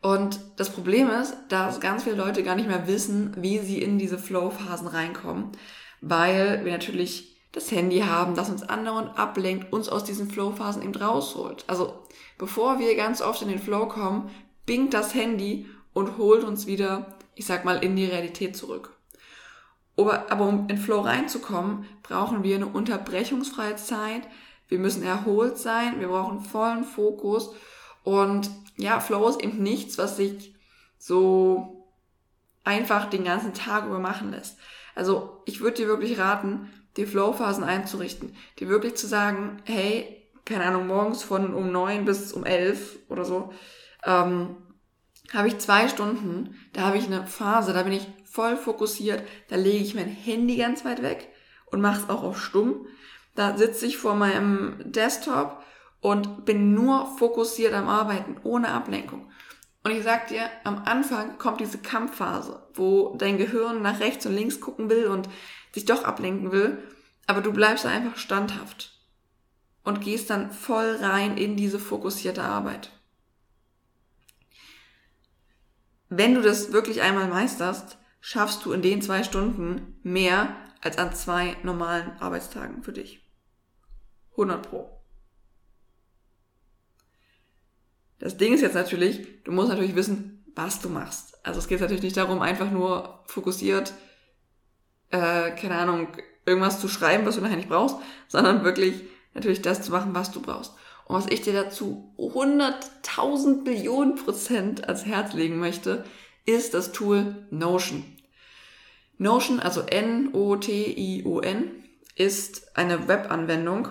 und 0.00 0.40
das 0.56 0.70
Problem 0.70 1.10
ist, 1.10 1.36
dass 1.50 1.80
ganz 1.80 2.04
viele 2.04 2.16
Leute 2.16 2.42
gar 2.42 2.54
nicht 2.54 2.68
mehr 2.68 2.86
wissen, 2.86 3.34
wie 3.36 3.58
sie 3.58 3.82
in 3.82 3.98
diese 3.98 4.16
Flow-Phasen 4.16 4.86
reinkommen, 4.86 5.52
weil 6.00 6.64
wir 6.64 6.72
natürlich 6.72 7.36
das 7.52 7.70
Handy 7.70 7.98
haben, 7.98 8.34
das 8.34 8.48
uns 8.48 8.62
andauernd 8.62 9.18
ablenkt, 9.18 9.70
uns 9.70 9.90
aus 9.90 10.04
diesen 10.04 10.30
Flow-Phasen 10.30 10.80
eben 10.80 10.94
rausholt. 10.94 11.64
Also 11.66 11.92
bevor 12.38 12.78
wir 12.78 12.96
ganz 12.96 13.20
oft 13.20 13.42
in 13.42 13.48
den 13.48 13.58
Flow 13.58 13.86
kommen, 13.86 14.30
bingt 14.64 14.94
das 14.94 15.12
Handy 15.14 15.66
und 15.92 16.16
holt 16.16 16.42
uns 16.42 16.66
wieder, 16.66 17.18
ich 17.34 17.44
sag 17.44 17.66
mal, 17.66 17.84
in 17.84 17.96
die 17.96 18.06
Realität 18.06 18.56
zurück. 18.56 18.91
Aber, 19.96 20.48
um 20.48 20.68
in 20.68 20.78
Flow 20.78 21.00
reinzukommen, 21.00 21.84
brauchen 22.02 22.42
wir 22.42 22.56
eine 22.56 22.66
unterbrechungsfreie 22.66 23.76
Zeit. 23.76 24.22
Wir 24.68 24.78
müssen 24.78 25.02
erholt 25.02 25.58
sein, 25.58 26.00
wir 26.00 26.08
brauchen 26.08 26.40
vollen 26.40 26.84
Fokus 26.84 27.54
und 28.04 28.50
ja, 28.76 29.00
Flow 29.00 29.28
ist 29.28 29.42
eben 29.42 29.62
nichts, 29.62 29.98
was 29.98 30.16
sich 30.16 30.54
so 30.98 31.86
einfach 32.64 33.10
den 33.10 33.24
ganzen 33.24 33.54
Tag 33.54 33.86
über 33.86 33.98
machen 33.98 34.30
lässt. 34.30 34.58
Also 34.94 35.42
ich 35.44 35.60
würde 35.60 35.78
dir 35.78 35.88
wirklich 35.88 36.18
raten, 36.18 36.70
die 36.96 37.06
Flow-Phasen 37.06 37.64
einzurichten, 37.64 38.36
dir 38.58 38.68
wirklich 38.68 38.96
zu 38.96 39.06
sagen, 39.06 39.62
hey, 39.64 40.22
keine 40.44 40.64
Ahnung, 40.64 40.86
morgens 40.86 41.22
von 41.22 41.54
um 41.54 41.72
neun 41.72 42.04
bis 42.04 42.32
um 42.32 42.44
elf 42.44 42.98
oder 43.08 43.24
so, 43.24 43.52
ähm, 44.04 44.56
habe 45.32 45.48
ich 45.48 45.58
zwei 45.58 45.88
Stunden, 45.88 46.54
da 46.72 46.82
habe 46.82 46.98
ich 46.98 47.06
eine 47.06 47.26
Phase, 47.26 47.72
da 47.72 47.82
bin 47.82 47.92
ich 47.92 48.06
voll 48.32 48.56
fokussiert, 48.56 49.22
da 49.48 49.56
lege 49.56 49.84
ich 49.84 49.94
mein 49.94 50.08
Handy 50.08 50.56
ganz 50.56 50.84
weit 50.84 51.02
weg 51.02 51.28
und 51.66 51.82
mache 51.82 52.00
es 52.00 52.08
auch 52.08 52.22
auf 52.22 52.42
stumm. 52.42 52.86
Da 53.34 53.56
sitze 53.56 53.86
ich 53.86 53.98
vor 53.98 54.14
meinem 54.14 54.76
Desktop 54.84 55.62
und 56.00 56.44
bin 56.44 56.74
nur 56.74 57.16
fokussiert 57.18 57.74
am 57.74 57.88
Arbeiten, 57.88 58.36
ohne 58.42 58.68
Ablenkung. 58.68 59.30
Und 59.84 59.90
ich 59.90 60.02
sag 60.02 60.28
dir, 60.28 60.48
am 60.64 60.82
Anfang 60.84 61.38
kommt 61.38 61.60
diese 61.60 61.78
Kampfphase, 61.78 62.62
wo 62.74 63.14
dein 63.16 63.36
Gehirn 63.36 63.82
nach 63.82 64.00
rechts 64.00 64.24
und 64.26 64.34
links 64.34 64.60
gucken 64.60 64.88
will 64.88 65.06
und 65.06 65.28
sich 65.72 65.84
doch 65.84 66.04
ablenken 66.04 66.52
will, 66.52 66.78
aber 67.26 67.40
du 67.40 67.52
bleibst 67.52 67.84
einfach 67.84 68.16
standhaft 68.16 68.98
und 69.84 70.00
gehst 70.00 70.30
dann 70.30 70.52
voll 70.52 70.96
rein 71.00 71.36
in 71.36 71.56
diese 71.56 71.78
fokussierte 71.78 72.42
Arbeit. 72.42 72.90
Wenn 76.08 76.34
du 76.34 76.42
das 76.42 76.72
wirklich 76.72 77.02
einmal 77.02 77.26
meisterst, 77.26 77.98
schaffst 78.22 78.64
du 78.64 78.72
in 78.72 78.80
den 78.80 79.02
zwei 79.02 79.24
Stunden 79.24 79.98
mehr 80.02 80.56
als 80.80 80.96
an 80.96 81.12
zwei 81.12 81.56
normalen 81.64 82.12
Arbeitstagen 82.20 82.82
für 82.82 82.92
dich. 82.92 83.20
100 84.30 84.70
Pro. 84.70 85.02
Das 88.20 88.36
Ding 88.36 88.54
ist 88.54 88.60
jetzt 88.60 88.74
natürlich, 88.74 89.42
du 89.42 89.50
musst 89.50 89.68
natürlich 89.68 89.96
wissen, 89.96 90.44
was 90.54 90.80
du 90.80 90.88
machst. 90.88 91.44
Also 91.44 91.58
es 91.58 91.66
geht 91.66 91.80
natürlich 91.80 92.04
nicht 92.04 92.16
darum, 92.16 92.40
einfach 92.40 92.70
nur 92.70 93.24
fokussiert, 93.26 93.92
äh, 95.10 95.50
keine 95.50 95.76
Ahnung, 95.76 96.08
irgendwas 96.46 96.80
zu 96.80 96.88
schreiben, 96.88 97.26
was 97.26 97.34
du 97.34 97.40
nachher 97.40 97.56
nicht 97.56 97.68
brauchst, 97.68 97.96
sondern 98.28 98.62
wirklich 98.62 99.02
natürlich 99.34 99.62
das 99.62 99.82
zu 99.82 99.90
machen, 99.90 100.14
was 100.14 100.30
du 100.30 100.40
brauchst. 100.40 100.72
Und 101.06 101.16
was 101.16 101.26
ich 101.26 101.40
dir 101.42 101.52
dazu 101.52 102.14
100.000 102.18 103.64
Millionen 103.64 104.14
Prozent 104.14 104.84
ans 104.84 105.04
Herz 105.04 105.32
legen 105.32 105.58
möchte, 105.58 106.04
ist 106.44 106.74
das 106.74 106.92
Tool 106.92 107.46
Notion. 107.50 108.04
Notion, 109.18 109.60
also 109.60 109.82
N-O-T-I-O-N, 109.82 111.70
ist 112.14 112.76
eine 112.76 113.08
Webanwendung, 113.08 113.88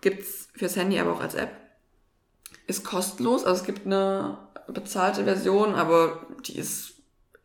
gibt's 0.00 0.48
fürs 0.54 0.76
Handy 0.76 0.98
aber 0.98 1.12
auch 1.12 1.20
als 1.20 1.34
App 1.34 1.50
ist 2.70 2.84
kostenlos. 2.84 3.44
Also 3.44 3.60
es 3.60 3.66
gibt 3.66 3.84
eine 3.84 4.38
bezahlte 4.68 5.24
Version, 5.24 5.74
aber 5.74 6.26
die 6.46 6.56
ist 6.56 6.94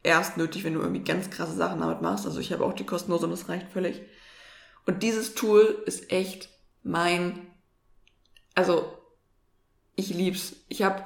erst 0.04 0.38
nötig, 0.38 0.64
wenn 0.64 0.76
du 0.76 0.82
irgendwie 0.82 1.04
ganz 1.04 1.30
krasse 1.30 1.56
Sachen 1.56 1.82
damit 1.82 2.02
machst. 2.02 2.26
Also 2.26 2.40
ich 2.40 2.54
habe 2.54 2.64
auch 2.64 2.74
die 2.74 2.86
kostenlose 2.86 3.26
und 3.26 3.32
das 3.32 3.50
reicht 3.50 3.68
völlig. 3.70 4.02
Und 4.86 5.04
dieses 5.04 5.34
Tool 5.34 5.82
ist 5.86 6.12
echt 6.12 6.50
mein, 6.84 7.48
also 8.54 8.98
ich 9.96 10.10
lieb's. 10.10 10.56
Ich 10.70 10.84
habe 10.84 11.04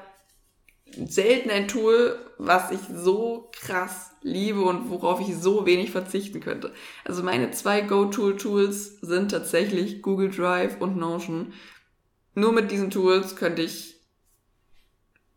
selten 1.08 1.50
ein 1.50 1.68
Tool, 1.68 2.18
was 2.38 2.72
ich 2.72 2.80
so 2.94 3.50
krass 3.52 4.12
liebe 4.22 4.62
und 4.62 4.90
worauf 4.90 5.22
ich 5.22 5.36
so 5.36 5.66
wenig 5.66 5.92
verzichten 5.92 6.40
könnte. 6.40 6.74
Also 7.06 7.24
meine 7.24 7.52
zwei 7.52 7.82
Go-To-Tools 7.82 9.00
sind 9.02 9.32
tatsächlich 9.32 10.02
Google 10.02 10.30
Drive 10.30 10.82
und 10.82 10.98
Notion. 10.98 11.54
Nur 12.36 12.52
mit 12.52 12.72
diesen 12.72 12.90
Tools 12.90 13.36
könnte 13.36 13.62
ich 13.62 13.96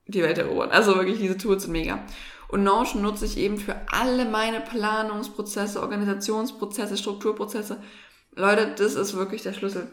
die 0.06 0.22
Welt 0.22 0.38
erobern. 0.38 0.70
Also 0.70 0.96
wirklich, 0.96 1.18
diese 1.18 1.38
Tools 1.38 1.64
sind 1.64 1.72
mega. 1.72 2.04
Und 2.48 2.64
Notion 2.64 3.02
nutze 3.02 3.24
ich 3.24 3.38
eben 3.38 3.56
für 3.56 3.76
alle 3.90 4.26
meine 4.26 4.60
Planungsprozesse, 4.60 5.80
Organisationsprozesse, 5.80 6.96
Strukturprozesse. 6.96 7.82
Leute, 8.34 8.74
das 8.76 8.94
ist 8.94 9.16
wirklich 9.16 9.42
der 9.42 9.52
Schlüssel. 9.52 9.90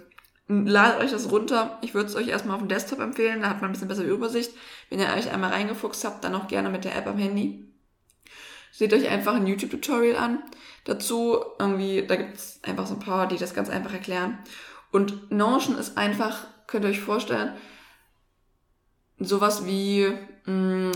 Ladet 0.51 0.99
euch 0.99 1.11
das 1.11 1.31
runter. 1.31 1.77
Ich 1.81 1.93
würde 1.93 2.09
es 2.09 2.15
euch 2.15 2.27
erstmal 2.27 2.55
auf 2.55 2.61
dem 2.61 2.69
Desktop 2.69 2.99
empfehlen, 2.99 3.41
da 3.41 3.49
hat 3.49 3.61
man 3.61 3.69
ein 3.69 3.73
bisschen 3.73 3.87
bessere 3.87 4.07
Übersicht. 4.07 4.51
Wenn 4.89 4.99
ihr 4.99 5.13
euch 5.15 5.31
einmal 5.31 5.51
reingefuchst 5.51 6.03
habt, 6.03 6.23
dann 6.23 6.33
auch 6.33 6.47
gerne 6.47 6.71
mit 6.71 6.85
der 6.85 6.95
App 6.95 7.05
am 7.05 7.19
Handy. 7.19 7.71
Seht 8.71 8.91
euch 8.91 9.07
einfach 9.07 9.35
ein 9.35 9.45
YouTube-Tutorial 9.45 10.15
an. 10.15 10.41
Dazu 10.85 11.37
irgendwie, 11.59 12.03
da 12.07 12.15
gibt 12.15 12.35
es 12.35 12.59
einfach 12.63 12.87
so 12.87 12.95
ein 12.95 12.99
paar, 12.99 13.27
die 13.27 13.37
das 13.37 13.53
ganz 13.53 13.69
einfach 13.69 13.93
erklären. 13.93 14.39
Und 14.91 15.31
Notion 15.31 15.77
ist 15.77 15.99
einfach, 15.99 16.47
könnt 16.65 16.83
ihr 16.83 16.89
euch 16.89 17.01
vorstellen, 17.01 17.53
sowas 19.19 19.67
wie, 19.67 20.07
mh, 20.45 20.51
mm, 20.51 20.91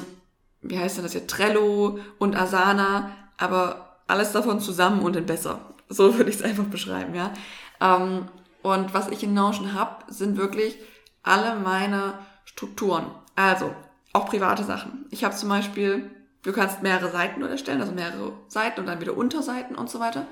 wie 0.63 0.79
heißt 0.79 0.97
denn 0.97 1.03
das 1.03 1.11
hier, 1.11 1.27
Trello 1.27 1.99
und 2.17 2.35
Asana, 2.35 3.11
aber 3.37 3.99
alles 4.07 4.31
davon 4.31 4.59
zusammen 4.59 5.01
und 5.03 5.15
in 5.15 5.27
besser. 5.27 5.75
So 5.89 6.15
würde 6.17 6.31
ich 6.31 6.37
es 6.37 6.41
einfach 6.41 6.65
beschreiben, 6.65 7.13
ja. 7.13 7.31
Ähm, 7.79 8.29
und 8.63 8.93
was 8.93 9.09
ich 9.09 9.23
in 9.23 9.33
Notion 9.33 9.73
habe, 9.73 10.11
sind 10.11 10.37
wirklich 10.37 10.77
alle 11.21 11.55
meine 11.55 12.17
Strukturen. 12.45 13.05
Also 13.35 13.75
auch 14.13 14.27
private 14.27 14.63
Sachen. 14.63 15.05
Ich 15.11 15.23
habe 15.23 15.35
zum 15.35 15.49
Beispiel, 15.49 16.09
du 16.43 16.51
kannst 16.51 16.81
mehrere 16.81 17.11
Seiten 17.11 17.41
erstellen, 17.43 17.81
also 17.81 17.93
mehrere 17.93 18.33
Seiten 18.47 18.79
und 18.79 18.87
dann 18.87 19.01
wieder 19.01 19.17
Unterseiten 19.17 19.75
und 19.75 19.89
so 19.89 19.99
weiter. 19.99 20.27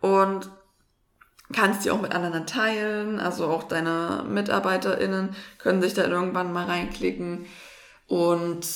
Und 0.00 0.50
kannst 1.52 1.84
die 1.84 1.90
auch 1.90 2.00
mit 2.00 2.14
anderen 2.14 2.46
teilen, 2.46 3.20
also 3.20 3.46
auch 3.46 3.62
deine 3.64 4.24
MitarbeiterInnen 4.28 5.34
können 5.58 5.80
sich 5.80 5.94
da 5.94 6.04
irgendwann 6.04 6.52
mal 6.52 6.66
reinklicken. 6.66 7.46
Und 8.06 8.66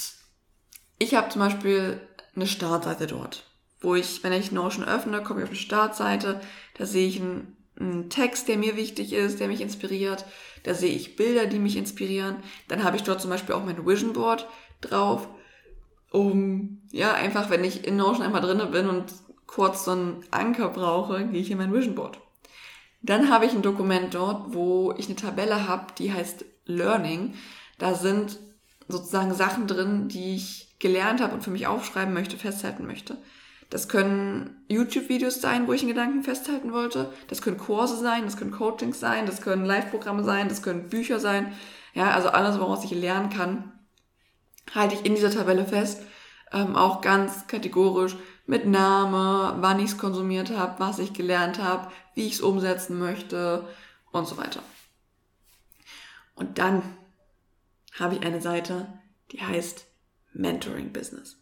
ich 0.99 1.14
habe 1.14 1.28
zum 1.28 1.40
Beispiel 1.40 2.00
eine 2.37 2.47
Startseite 2.47 3.06
dort, 3.06 3.44
wo 3.80 3.94
ich, 3.94 4.23
wenn 4.23 4.32
ich 4.32 4.52
Notion 4.52 4.85
öffne, 4.85 5.23
komme 5.23 5.40
ich 5.40 5.44
auf 5.44 5.50
eine 5.50 5.59
Startseite, 5.59 6.40
da 6.78 6.87
sehe 6.87 7.09
ich 7.09 7.18
ein, 7.18 7.56
einen 7.81 8.11
Text, 8.11 8.49
der 8.49 8.59
mir 8.59 8.77
wichtig 8.77 9.13
ist, 9.13 9.41
der 9.41 9.49
mich 9.49 9.61
inspiriert. 9.61 10.25
Da 10.63 10.75
sehe 10.75 10.95
ich 10.95 11.17
Bilder, 11.17 11.47
die 11.47 11.59
mich 11.59 11.77
inspirieren. 11.77 12.37
Dann 12.69 12.85
habe 12.85 12.97
ich 12.97 13.03
dort 13.03 13.21
zum 13.21 13.31
Beispiel 13.31 13.55
auch 13.55 13.65
mein 13.65 13.87
Vision 13.87 14.13
Board 14.13 14.47
drauf, 14.81 15.29
um, 16.13 16.83
ja, 16.91 17.15
einfach, 17.15 17.51
wenn 17.51 17.65
ich 17.65 17.87
in 17.87 17.97
Notion 17.97 18.23
einmal 18.23 18.41
drinne 18.41 18.67
bin 18.67 18.89
und 18.89 19.13
kurz 19.47 19.85
so 19.85 19.93
einen 19.93 20.25
Anker 20.31 20.69
brauche, 20.69 21.25
gehe 21.27 21.41
ich 21.41 21.51
in 21.51 21.59
mein 21.59 21.73
Vision 21.73 21.95
Board. 21.95 22.21
Dann 23.03 23.31
habe 23.31 23.47
ich 23.47 23.53
ein 23.53 23.63
Dokument 23.63 24.15
dort, 24.15 24.53
wo 24.55 24.93
ich 24.99 25.07
eine 25.07 25.17
Tabelle 25.17 25.69
habe, 25.69 25.87
die 25.99 26.13
heißt 26.13 26.45
Learning. 26.67 27.35
Da 27.79 27.95
sind 27.95 28.39
sozusagen 28.89 29.33
Sachen 29.35 29.67
drin, 29.67 30.09
die 30.09 30.35
ich 30.35 30.77
gelernt 30.79 31.21
habe 31.21 31.35
und 31.35 31.43
für 31.43 31.51
mich 31.51 31.67
aufschreiben 31.67 32.13
möchte, 32.13 32.37
festhalten 32.37 32.87
möchte. 32.87 33.17
Das 33.71 33.89
können 33.89 34.65
YouTube-Videos 34.69 35.41
sein, 35.41 35.69
wo 35.69 35.73
ich 35.73 35.83
einen 35.83 35.91
Gedanken 35.91 36.25
festhalten 36.25 36.73
wollte. 36.73 37.12
Das 37.29 37.41
können 37.41 37.57
Kurse 37.57 37.97
sein, 37.97 38.25
das 38.25 38.37
können 38.37 38.50
Coachings 38.50 38.99
sein, 38.99 39.27
das 39.27 39.41
können 39.41 39.65
Live-Programme 39.65 40.25
sein, 40.25 40.49
das 40.49 40.62
können 40.62 40.89
Bücher 40.89 41.21
sein. 41.21 41.53
Ja, 41.95 42.11
also 42.11 42.29
alles, 42.29 42.59
woraus 42.59 42.85
ich 42.85 42.91
lernen 42.91 43.31
kann, 43.31 43.73
halte 44.75 44.97
ich 44.97 45.07
in 45.07 45.15
dieser 45.15 45.31
Tabelle 45.31 45.65
fest. 45.65 46.03
Ähm, 46.53 46.75
auch 46.75 47.00
ganz 47.00 47.47
kategorisch 47.47 48.17
mit 48.47 48.67
Name, 48.67 49.57
wann 49.61 49.79
ich 49.79 49.87
es 49.87 49.99
konsumiert 49.99 50.50
habe, 50.50 50.81
was 50.81 50.99
ich 50.99 51.12
gelernt 51.12 51.62
habe, 51.62 51.93
wie 52.15 52.27
ich 52.27 52.35
es 52.35 52.41
umsetzen 52.41 52.99
möchte 52.99 53.69
und 54.11 54.27
so 54.27 54.37
weiter. 54.37 54.61
Und 56.35 56.59
dann 56.59 56.83
habe 58.00 58.17
ich 58.17 58.23
eine 58.23 58.41
Seite, 58.41 58.89
die 59.31 59.41
heißt 59.41 59.87
Mentoring 60.33 60.93
Business. 60.93 61.39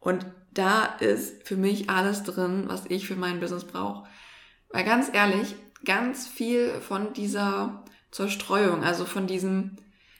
Und 0.00 0.26
da 0.52 0.84
ist 0.84 1.46
für 1.46 1.56
mich 1.56 1.90
alles 1.90 2.22
drin, 2.22 2.64
was 2.66 2.84
ich 2.88 3.06
für 3.06 3.16
mein 3.16 3.40
Business 3.40 3.64
brauche. 3.64 4.08
Weil 4.70 4.84
ganz 4.84 5.10
ehrlich, 5.12 5.54
ganz 5.84 6.26
viel 6.26 6.80
von 6.80 7.12
dieser 7.12 7.84
Zerstreuung, 8.10 8.82
also 8.82 9.04
von 9.04 9.26
diesem, 9.26 9.76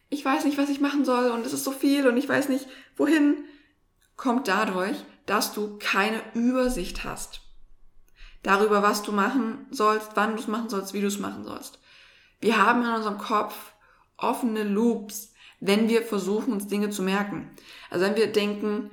ich 0.08 0.24
weiß 0.24 0.44
nicht, 0.44 0.58
was 0.58 0.70
ich 0.70 0.80
machen 0.80 1.04
soll 1.04 1.30
und 1.30 1.44
es 1.44 1.52
ist 1.52 1.64
so 1.64 1.72
viel 1.72 2.06
und 2.06 2.16
ich 2.16 2.28
weiß 2.28 2.48
nicht, 2.48 2.66
wohin, 2.96 3.44
kommt 4.16 4.48
dadurch, 4.48 4.96
dass 5.26 5.52
du 5.54 5.78
keine 5.78 6.20
Übersicht 6.34 7.04
hast 7.04 7.40
darüber, 8.42 8.82
was 8.82 9.02
du 9.02 9.12
machen 9.12 9.66
sollst, 9.70 10.10
wann 10.14 10.36
du 10.36 10.40
es 10.40 10.48
machen 10.48 10.68
sollst, 10.68 10.94
wie 10.94 11.00
du 11.00 11.06
es 11.06 11.18
machen 11.18 11.44
sollst. 11.44 11.78
Wir 12.40 12.64
haben 12.64 12.82
in 12.82 12.90
unserem 12.90 13.18
Kopf 13.18 13.54
offene 14.16 14.64
Loops, 14.64 15.32
wenn 15.60 15.88
wir 15.88 16.02
versuchen, 16.02 16.52
uns 16.52 16.68
Dinge 16.68 16.90
zu 16.90 17.02
merken. 17.02 17.50
Also 17.90 18.04
wenn 18.04 18.16
wir 18.16 18.32
denken, 18.32 18.90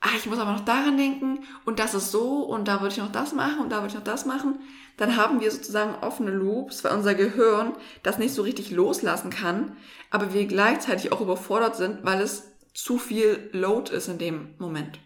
ah, 0.00 0.16
ich 0.16 0.26
muss 0.26 0.38
aber 0.38 0.52
noch 0.52 0.64
daran 0.64 0.96
denken 0.96 1.40
und 1.64 1.78
das 1.78 1.94
ist 1.94 2.10
so 2.10 2.42
und 2.42 2.68
da 2.68 2.80
würde 2.80 2.94
ich 2.94 3.00
noch 3.00 3.12
das 3.12 3.32
machen 3.32 3.60
und 3.60 3.70
da 3.70 3.76
würde 3.76 3.88
ich 3.88 3.94
noch 3.94 4.04
das 4.04 4.24
machen, 4.24 4.60
dann 4.96 5.16
haben 5.16 5.40
wir 5.40 5.50
sozusagen 5.50 5.94
offene 6.02 6.30
Loops, 6.30 6.84
weil 6.84 6.96
unser 6.96 7.14
Gehirn 7.14 7.74
das 8.02 8.18
nicht 8.18 8.34
so 8.34 8.42
richtig 8.42 8.70
loslassen 8.70 9.30
kann, 9.30 9.76
aber 10.10 10.32
wir 10.32 10.46
gleichzeitig 10.46 11.12
auch 11.12 11.20
überfordert 11.20 11.76
sind, 11.76 12.04
weil 12.04 12.20
es 12.20 12.50
zu 12.74 12.98
viel 12.98 13.50
Load 13.52 13.92
ist 13.94 14.08
in 14.08 14.18
dem 14.18 14.54
Moment. 14.58 14.98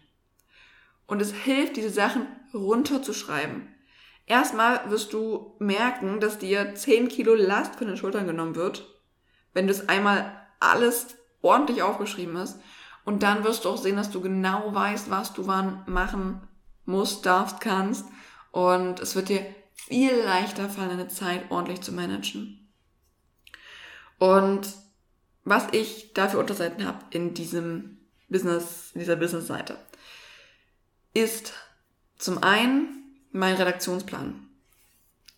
Und 1.07 1.21
es 1.21 1.33
hilft, 1.33 1.77
diese 1.77 1.89
Sachen 1.89 2.25
runterzuschreiben. 2.53 3.67
Erstmal 4.25 4.89
wirst 4.89 5.13
du 5.13 5.55
merken, 5.59 6.19
dass 6.19 6.39
dir 6.39 6.73
10 6.73 7.09
Kilo 7.09 7.35
Last 7.35 7.75
von 7.75 7.87
den 7.87 7.97
Schultern 7.97 8.25
genommen 8.25 8.55
wird, 8.55 8.87
wenn 9.53 9.67
du 9.67 9.71
es 9.71 9.87
einmal 9.87 10.47
alles 10.59 11.15
ordentlich 11.41 11.83
aufgeschrieben 11.83 12.37
hast. 12.37 12.59
Und 13.05 13.23
dann 13.23 13.43
wirst 13.43 13.65
du 13.65 13.69
auch 13.69 13.77
sehen, 13.77 13.95
dass 13.95 14.09
du 14.09 14.19
genau 14.19 14.73
weißt, 14.73 15.09
was 15.09 15.33
du 15.33 15.47
wann 15.47 15.83
machen 15.85 16.41
musst, 16.85 17.25
darfst, 17.25 17.61
kannst. 17.61 18.05
Und 18.51 18.99
es 18.99 19.15
wird 19.15 19.29
dir 19.29 19.45
viel 19.73 20.15
leichter 20.15 20.69
fallen, 20.69 20.89
deine 20.89 21.07
Zeit 21.07 21.49
ordentlich 21.49 21.81
zu 21.81 21.91
managen. 21.91 22.67
Und 24.17 24.67
was 25.43 25.67
ich 25.71 26.13
dafür 26.13 26.39
Unterseiten 26.39 26.85
habe 26.85 26.99
in 27.11 27.33
diesem 27.35 27.99
Business, 28.27 28.91
in 28.93 28.99
dieser 28.99 29.15
Business-Seite, 29.15 29.77
ist 31.13 31.53
zum 32.17 32.41
einen 32.41 33.03
mein 33.31 33.55
Redaktionsplan. 33.55 34.47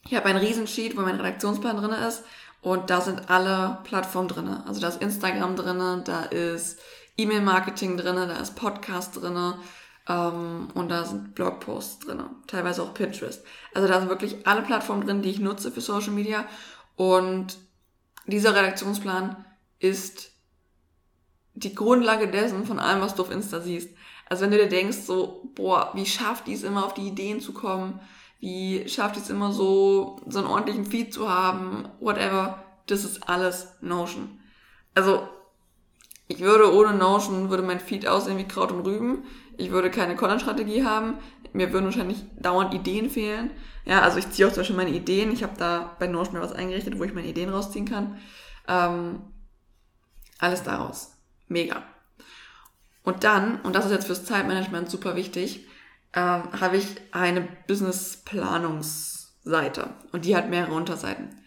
Ich 0.06 0.16
habe 0.16 0.26
einen 0.28 0.40
Riesensheet, 0.40 0.96
wo 0.96 1.02
mein 1.02 1.18
Redaktionsplan 1.18 1.78
drin 1.78 1.92
ist 1.92 2.24
und 2.62 2.90
da 2.90 3.02
sind 3.02 3.30
alle 3.30 3.80
Plattformen 3.84 4.30
drin. 4.30 4.48
Also 4.48 4.80
da 4.80 4.88
ist 4.88 5.02
Instagram 5.02 5.56
drin, 5.56 6.04
da 6.06 6.24
ist 6.24 6.80
E-Mail-Marketing 7.18 7.98
drin, 7.98 8.16
da 8.16 8.38
ist 8.38 8.56
Podcast 8.56 9.22
drin 9.22 9.54
ähm, 10.08 10.68
und 10.74 10.90
da 10.90 11.06
sind 11.06 11.36
Blogposts 11.36 12.06
drin, 12.06 12.24
teilweise 12.48 12.84
auch 12.84 12.94
Pinterest. 12.94 13.44
Also 13.74 13.88
da 13.88 14.00
sind 14.00 14.10
wirklich 14.10 14.46
alle 14.46 14.62
Plattformen 14.62 15.06
drin, 15.06 15.22
die 15.22 15.32
ich 15.32 15.40
nutze 15.40 15.72
für 15.72 15.82
Social 15.82 16.12
Media 16.12 16.46
und 16.96 17.58
dieser 18.28 18.56
Redaktionsplan 18.56 19.46
ist 19.80 20.32
die 21.54 21.74
Grundlage 21.74 22.28
dessen 22.28 22.66
von 22.66 22.80
allem, 22.80 23.02
was 23.02 23.16
du 23.16 23.24
auf 23.24 23.32
Insta 23.32 23.62
siehst. 23.62 23.90
Also 24.30 24.44
wenn 24.44 24.52
du 24.52 24.58
dir 24.58 24.70
denkst, 24.70 24.98
so, 24.98 25.50
boah, 25.56 25.92
wie 25.96 26.06
schafft 26.06 26.48
die 26.48 26.54
es 26.54 26.64
immer 26.64 26.86
auf 26.86 26.94
die 26.94 27.08
Ideen 27.08 27.40
zu 27.40 27.54
kommen? 27.54 28.00
Wie 28.40 28.88
schafft 28.88 29.16
die 29.16 29.22
es 29.22 29.30
immer 29.30 29.52
so, 29.52 30.22
so 30.28 30.40
einen 30.40 30.48
ordentlichen 30.48 30.86
Feed 30.86 31.14
zu 31.14 31.30
haben? 31.30 31.88
Whatever. 32.00 32.64
Das 32.86 33.04
ist 33.04 33.28
alles 33.28 33.70
Notion. 33.82 34.40
Also, 34.94 35.28
ich 36.28 36.42
würde 36.42 36.74
ohne 36.74 36.94
Notion, 36.94 37.50
würde 37.50 37.64
mein 37.64 37.80
Feed 37.80 38.08
aussehen 38.08 38.38
wie 38.38 38.48
Kraut 38.48 38.72
und 38.72 38.86
Rüben. 38.86 39.24
Ich 39.58 39.72
würde 39.72 39.90
keine 39.90 40.16
Content-Strategie 40.16 40.84
haben. 40.84 41.16
Mir 41.54 41.74
würden 41.74 41.86
wahrscheinlich 41.86 42.24
dauernd 42.38 42.74
Ideen 42.74 43.10
fehlen. 43.10 43.52
Ja, 43.86 44.02
also 44.02 44.18
ich 44.18 44.30
ziehe 44.30 44.46
auch 44.48 44.52
zum 44.52 44.62
Beispiel 44.62 44.76
meine 44.76 44.92
Ideen. 44.92 45.32
Ich 45.32 45.44
habe 45.44 45.54
da 45.58 45.96
bei 46.00 46.08
Notion 46.08 46.36
mir 46.36 46.42
was 46.42 46.52
eingerichtet, 46.52 47.00
wo 47.00 47.04
ich 47.04 47.14
meine 47.14 47.28
Ideen 47.28 47.50
rausziehen 47.50 47.86
kann. 47.86 48.18
Ähm, 48.68 49.22
alles 50.38 50.64
daraus. 50.64 51.14
Mega. 51.48 51.84
Und 53.04 53.24
dann, 53.24 53.62
und 53.62 53.74
das 53.74 53.86
ist 53.86 53.92
jetzt 53.92 54.08
fürs 54.08 54.26
Zeitmanagement 54.26 54.90
super 54.90 55.16
wichtig, 55.16 55.66
äh, 56.12 56.20
habe 56.20 56.76
ich 56.76 56.88
eine 57.14 57.48
Business-Planungsseite. 57.68 59.92
Und 60.12 60.26
die 60.26 60.36
hat 60.36 60.50
mehrere 60.50 60.74
Unterseiten. 60.74 61.42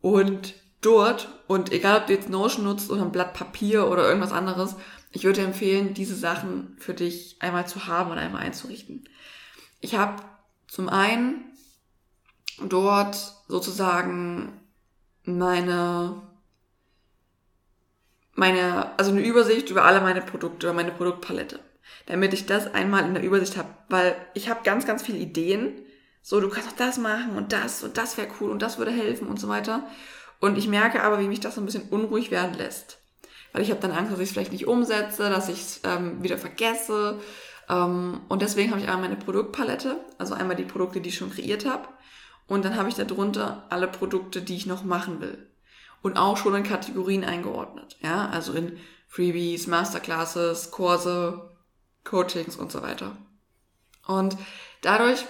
Und 0.00 0.54
dort, 0.84 1.28
und 1.46 1.72
egal 1.72 2.00
ob 2.00 2.06
du 2.06 2.12
jetzt 2.12 2.28
Notion 2.28 2.64
nutzt 2.64 2.90
oder 2.90 3.02
ein 3.02 3.12
Blatt 3.12 3.34
Papier 3.34 3.88
oder 3.88 4.06
irgendwas 4.06 4.32
anderes, 4.32 4.76
ich 5.12 5.24
würde 5.24 5.42
empfehlen, 5.42 5.94
diese 5.94 6.16
Sachen 6.16 6.76
für 6.78 6.94
dich 6.94 7.36
einmal 7.40 7.66
zu 7.66 7.86
haben 7.86 8.10
und 8.10 8.18
einmal 8.18 8.42
einzurichten. 8.42 9.08
Ich 9.80 9.94
habe 9.94 10.22
zum 10.66 10.88
einen 10.88 11.44
dort 12.68 13.16
sozusagen 13.48 14.60
meine 15.24 16.22
meine, 18.34 18.98
also 18.98 19.10
eine 19.10 19.24
Übersicht 19.24 19.70
über 19.70 19.84
alle 19.84 20.00
meine 20.00 20.20
Produkte, 20.20 20.66
über 20.66 20.74
meine 20.74 20.92
Produktpalette. 20.92 21.60
Damit 22.06 22.34
ich 22.34 22.46
das 22.46 22.72
einmal 22.74 23.04
in 23.04 23.14
der 23.14 23.22
Übersicht 23.22 23.56
habe. 23.56 23.68
Weil 23.88 24.16
ich 24.34 24.48
habe 24.48 24.60
ganz, 24.64 24.86
ganz 24.86 25.02
viele 25.02 25.18
Ideen. 25.18 25.80
So, 26.22 26.40
du 26.40 26.48
kannst 26.48 26.68
auch 26.70 26.76
das 26.76 26.98
machen 26.98 27.36
und 27.36 27.52
das 27.52 27.82
und 27.82 27.98
das 27.98 28.16
wäre 28.16 28.28
cool 28.40 28.50
und 28.50 28.62
das 28.62 28.78
würde 28.78 28.90
helfen 28.90 29.28
und 29.28 29.38
so 29.38 29.48
weiter. 29.48 29.86
Und 30.44 30.58
ich 30.58 30.68
merke 30.68 31.02
aber, 31.02 31.20
wie 31.20 31.26
mich 31.26 31.40
das 31.40 31.54
so 31.54 31.62
ein 31.62 31.64
bisschen 31.64 31.88
unruhig 31.88 32.30
werden 32.30 32.52
lässt. 32.52 32.98
Weil 33.54 33.62
ich 33.62 33.70
habe 33.70 33.80
dann 33.80 33.92
Angst, 33.92 34.12
dass 34.12 34.18
ich 34.18 34.26
es 34.26 34.32
vielleicht 34.32 34.52
nicht 34.52 34.66
umsetze, 34.66 35.30
dass 35.30 35.48
ich 35.48 35.58
es 35.58 35.80
ähm, 35.84 36.22
wieder 36.22 36.36
vergesse. 36.36 37.18
Ähm, 37.70 38.20
und 38.28 38.42
deswegen 38.42 38.70
habe 38.70 38.78
ich 38.78 38.86
einmal 38.86 39.08
meine 39.08 39.16
Produktpalette, 39.16 40.04
also 40.18 40.34
einmal 40.34 40.54
die 40.54 40.64
Produkte, 40.64 41.00
die 41.00 41.08
ich 41.08 41.16
schon 41.16 41.32
kreiert 41.32 41.64
habe. 41.64 41.88
Und 42.46 42.62
dann 42.62 42.76
habe 42.76 42.90
ich 42.90 42.94
darunter 42.94 43.64
alle 43.70 43.88
Produkte, 43.88 44.42
die 44.42 44.54
ich 44.54 44.66
noch 44.66 44.84
machen 44.84 45.22
will 45.22 45.50
und 46.02 46.18
auch 46.18 46.36
schon 46.36 46.54
in 46.54 46.62
Kategorien 46.62 47.24
eingeordnet. 47.24 47.96
Ja, 48.02 48.28
also 48.28 48.52
in 48.52 48.76
Freebies, 49.08 49.66
Masterclasses, 49.66 50.70
Kurse, 50.72 51.56
Coachings 52.04 52.56
und 52.56 52.70
so 52.70 52.82
weiter. 52.82 53.16
Und 54.06 54.36
dadurch 54.82 55.24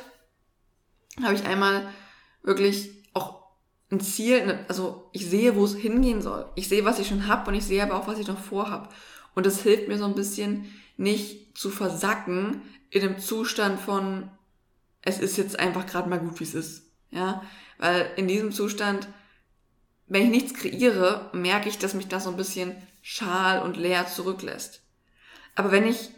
habe 1.22 1.34
ich 1.34 1.46
einmal 1.46 1.88
wirklich 2.42 3.03
ein 3.94 4.00
Ziel, 4.00 4.64
also 4.68 5.08
ich 5.12 5.26
sehe, 5.26 5.56
wo 5.56 5.64
es 5.64 5.74
hingehen 5.74 6.22
soll. 6.22 6.46
Ich 6.54 6.68
sehe, 6.68 6.84
was 6.84 6.98
ich 6.98 7.08
schon 7.08 7.26
habe 7.26 7.50
und 7.50 7.56
ich 7.56 7.64
sehe 7.64 7.82
aber 7.82 7.96
auch, 7.96 8.06
was 8.06 8.18
ich 8.18 8.26
noch 8.26 8.38
vorhab. 8.38 8.94
Und 9.34 9.46
das 9.46 9.62
hilft 9.62 9.88
mir 9.88 9.98
so 9.98 10.04
ein 10.04 10.14
bisschen, 10.14 10.72
nicht 10.96 11.58
zu 11.58 11.70
versacken 11.70 12.62
in 12.90 13.02
einem 13.02 13.18
Zustand 13.18 13.80
von, 13.80 14.30
es 15.02 15.18
ist 15.18 15.36
jetzt 15.36 15.58
einfach 15.58 15.86
gerade 15.86 16.08
mal 16.08 16.20
gut, 16.20 16.38
wie 16.40 16.44
es 16.44 16.54
ist. 16.54 16.84
Ja, 17.10 17.42
weil 17.78 18.10
in 18.16 18.28
diesem 18.28 18.52
Zustand 18.52 19.08
wenn 20.06 20.24
ich 20.24 20.30
nichts 20.30 20.54
kreiere, 20.54 21.30
merke 21.32 21.68
ich, 21.68 21.78
dass 21.78 21.94
mich 21.94 22.08
das 22.08 22.24
so 22.24 22.30
ein 22.30 22.36
bisschen 22.36 22.74
schal 23.02 23.62
und 23.62 23.76
leer 23.76 24.06
zurücklässt. 24.06 24.82
Aber 25.54 25.70
wenn 25.70 25.86
ich 25.86 26.10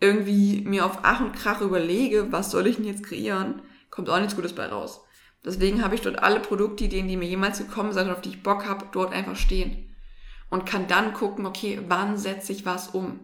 irgendwie 0.00 0.62
mir 0.62 0.86
auf 0.86 1.00
Ach 1.02 1.20
und 1.20 1.32
Krach 1.32 1.60
überlege, 1.60 2.32
was 2.32 2.50
soll 2.50 2.66
ich 2.66 2.76
denn 2.76 2.86
jetzt 2.86 3.04
kreieren, 3.04 3.60
kommt 3.90 4.08
auch 4.08 4.18
nichts 4.18 4.36
Gutes 4.36 4.54
bei 4.54 4.66
raus. 4.66 5.00
Deswegen 5.44 5.82
habe 5.82 5.94
ich 5.94 6.02
dort 6.02 6.22
alle 6.22 6.40
Produktideen, 6.40 7.08
die 7.08 7.16
mir 7.16 7.28
jemals 7.28 7.58
gekommen 7.58 7.92
sind 7.92 8.10
auf 8.10 8.20
die 8.20 8.30
ich 8.30 8.42
Bock 8.42 8.66
habe, 8.66 8.86
dort 8.92 9.12
einfach 9.12 9.36
stehen. 9.36 9.94
Und 10.50 10.66
kann 10.66 10.88
dann 10.88 11.14
gucken, 11.14 11.46
okay, 11.46 11.80
wann 11.88 12.18
setze 12.18 12.52
ich 12.52 12.66
was 12.66 12.88
um. 12.88 13.20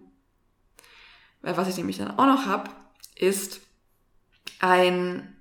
Weil 1.43 1.57
was 1.57 1.69
ich 1.69 1.77
nämlich 1.77 1.99
dann 1.99 2.17
auch 2.19 2.27
noch 2.27 2.47
habe, 2.47 2.71
ist 3.17 3.61
ein 4.61 5.37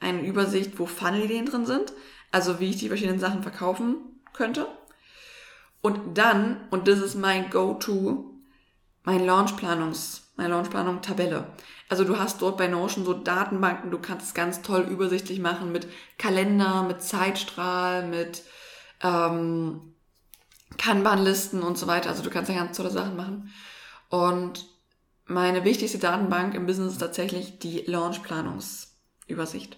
eine 0.00 0.22
Übersicht, 0.22 0.78
wo 0.78 0.86
Funnel-Ideen 0.86 1.46
drin 1.46 1.66
sind, 1.66 1.92
also 2.32 2.58
wie 2.58 2.70
ich 2.70 2.78
die 2.78 2.88
verschiedenen 2.88 3.20
Sachen 3.20 3.42
verkaufen 3.42 3.96
könnte. 4.32 4.66
Und 5.82 6.18
dann, 6.18 6.66
und 6.70 6.88
das 6.88 6.98
ist 6.98 7.14
mein 7.14 7.50
Go-To, 7.50 8.29
mein 9.04 9.24
Launchplanungs, 9.24 10.30
meine 10.36 10.50
Launchplanung 10.50 11.02
Tabelle. 11.02 11.46
Also 11.88 12.04
du 12.04 12.18
hast 12.18 12.40
dort 12.42 12.56
bei 12.56 12.68
Notion 12.68 13.04
so 13.04 13.14
Datenbanken, 13.14 13.90
du 13.90 13.98
kannst 13.98 14.26
es 14.26 14.34
ganz 14.34 14.62
toll 14.62 14.82
übersichtlich 14.82 15.40
machen 15.40 15.72
mit 15.72 15.88
Kalender, 16.18 16.84
mit 16.84 17.02
Zeitstrahl, 17.02 18.06
mit 18.06 18.42
ähm, 19.02 19.94
Kanban-Listen 20.78 21.62
und 21.62 21.78
so 21.78 21.86
weiter. 21.86 22.10
Also 22.10 22.22
du 22.22 22.30
kannst 22.30 22.50
ja 22.50 22.56
ganz 22.56 22.76
tolle 22.76 22.90
Sachen 22.90 23.16
machen. 23.16 23.52
Und 24.08 24.66
meine 25.26 25.64
wichtigste 25.64 25.98
Datenbank 25.98 26.54
im 26.54 26.66
Business 26.66 26.92
ist 26.92 26.98
tatsächlich 26.98 27.58
die 27.58 27.80
Launchplanungsübersicht. 27.86 29.76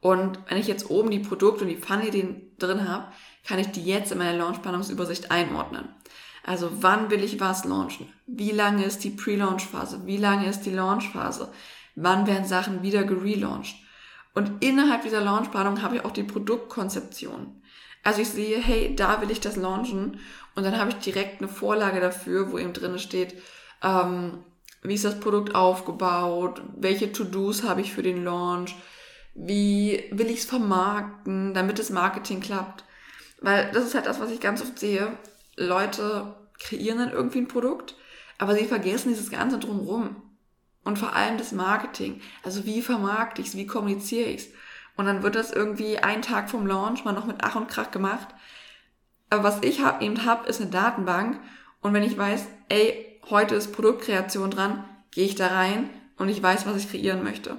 Und 0.00 0.38
wenn 0.48 0.58
ich 0.58 0.66
jetzt 0.66 0.90
oben 0.90 1.10
die 1.10 1.18
Produkte 1.18 1.64
und 1.64 1.70
die 1.70 1.76
Fun-Ideen 1.76 2.52
drin 2.58 2.88
habe, 2.88 3.12
kann 3.46 3.58
ich 3.58 3.70
die 3.70 3.84
jetzt 3.84 4.12
in 4.12 4.18
meine 4.18 4.38
Launchplanungsübersicht 4.38 5.30
einordnen. 5.30 5.88
Also 6.48 6.70
wann 6.80 7.10
will 7.10 7.22
ich 7.22 7.40
was 7.40 7.66
launchen? 7.66 8.10
Wie 8.26 8.52
lange 8.52 8.86
ist 8.86 9.04
die 9.04 9.10
Pre-Launch-Phase? 9.10 10.06
Wie 10.06 10.16
lange 10.16 10.48
ist 10.48 10.62
die 10.62 10.70
Launch-Phase? 10.70 11.52
Wann 11.94 12.26
werden 12.26 12.46
Sachen 12.46 12.82
wieder 12.82 13.04
gelauncht? 13.04 13.76
Und 14.32 14.64
innerhalb 14.64 15.02
dieser 15.02 15.20
Launchplanung 15.20 15.82
habe 15.82 15.96
ich 15.96 16.04
auch 16.06 16.10
die 16.10 16.22
Produktkonzeption. 16.22 17.60
Also 18.02 18.22
ich 18.22 18.30
sehe, 18.30 18.56
hey, 18.56 18.96
da 18.96 19.20
will 19.20 19.30
ich 19.30 19.40
das 19.40 19.56
launchen 19.56 20.20
und 20.54 20.64
dann 20.64 20.78
habe 20.78 20.88
ich 20.88 20.96
direkt 20.96 21.42
eine 21.42 21.50
Vorlage 21.50 22.00
dafür, 22.00 22.50
wo 22.50 22.56
eben 22.56 22.72
drin 22.72 22.98
steht, 22.98 23.34
ähm, 23.82 24.38
wie 24.82 24.94
ist 24.94 25.04
das 25.04 25.20
Produkt 25.20 25.54
aufgebaut, 25.54 26.62
welche 26.78 27.12
To-Dos 27.12 27.62
habe 27.64 27.82
ich 27.82 27.92
für 27.92 28.02
den 28.02 28.24
Launch, 28.24 28.74
wie 29.34 30.02
will 30.12 30.30
ich 30.30 30.38
es 30.38 30.44
vermarkten, 30.46 31.52
damit 31.52 31.78
das 31.78 31.90
Marketing 31.90 32.40
klappt. 32.40 32.84
Weil 33.42 33.70
das 33.72 33.84
ist 33.84 33.94
halt 33.94 34.06
das, 34.06 34.18
was 34.18 34.30
ich 34.30 34.40
ganz 34.40 34.62
oft 34.62 34.78
sehe. 34.78 35.12
Leute 35.58 36.34
kreieren 36.58 36.98
dann 36.98 37.12
irgendwie 37.12 37.38
ein 37.38 37.48
Produkt, 37.48 37.96
aber 38.38 38.54
sie 38.54 38.66
vergessen 38.66 39.08
dieses 39.10 39.30
Ganze 39.30 39.58
drumherum. 39.58 40.22
Und 40.84 40.98
vor 40.98 41.14
allem 41.14 41.36
das 41.36 41.52
Marketing. 41.52 42.22
Also 42.42 42.64
wie 42.64 42.80
vermarkte 42.80 43.42
ich 43.42 43.48
es, 43.48 43.56
wie 43.56 43.66
kommuniziere 43.66 44.30
ich 44.30 44.46
es. 44.46 44.48
Und 44.96 45.06
dann 45.06 45.22
wird 45.22 45.34
das 45.34 45.52
irgendwie 45.52 45.98
einen 45.98 46.22
Tag 46.22 46.48
vom 46.48 46.66
Launch 46.66 47.04
mal 47.04 47.12
noch 47.12 47.26
mit 47.26 47.38
Ach 47.42 47.56
und 47.56 47.68
Krach 47.68 47.90
gemacht. 47.90 48.28
Aber 49.28 49.42
was 49.42 49.62
ich 49.62 49.82
hab, 49.82 50.00
eben 50.02 50.24
habe, 50.24 50.48
ist 50.48 50.60
eine 50.60 50.70
Datenbank. 50.70 51.40
Und 51.82 51.92
wenn 51.92 52.02
ich 52.02 52.16
weiß, 52.16 52.46
ey, 52.68 53.20
heute 53.28 53.54
ist 53.54 53.72
Produktkreation 53.72 54.50
dran, 54.50 54.84
gehe 55.10 55.26
ich 55.26 55.34
da 55.34 55.48
rein 55.48 55.90
und 56.16 56.28
ich 56.28 56.42
weiß, 56.42 56.66
was 56.66 56.76
ich 56.76 56.90
kreieren 56.90 57.22
möchte. 57.22 57.58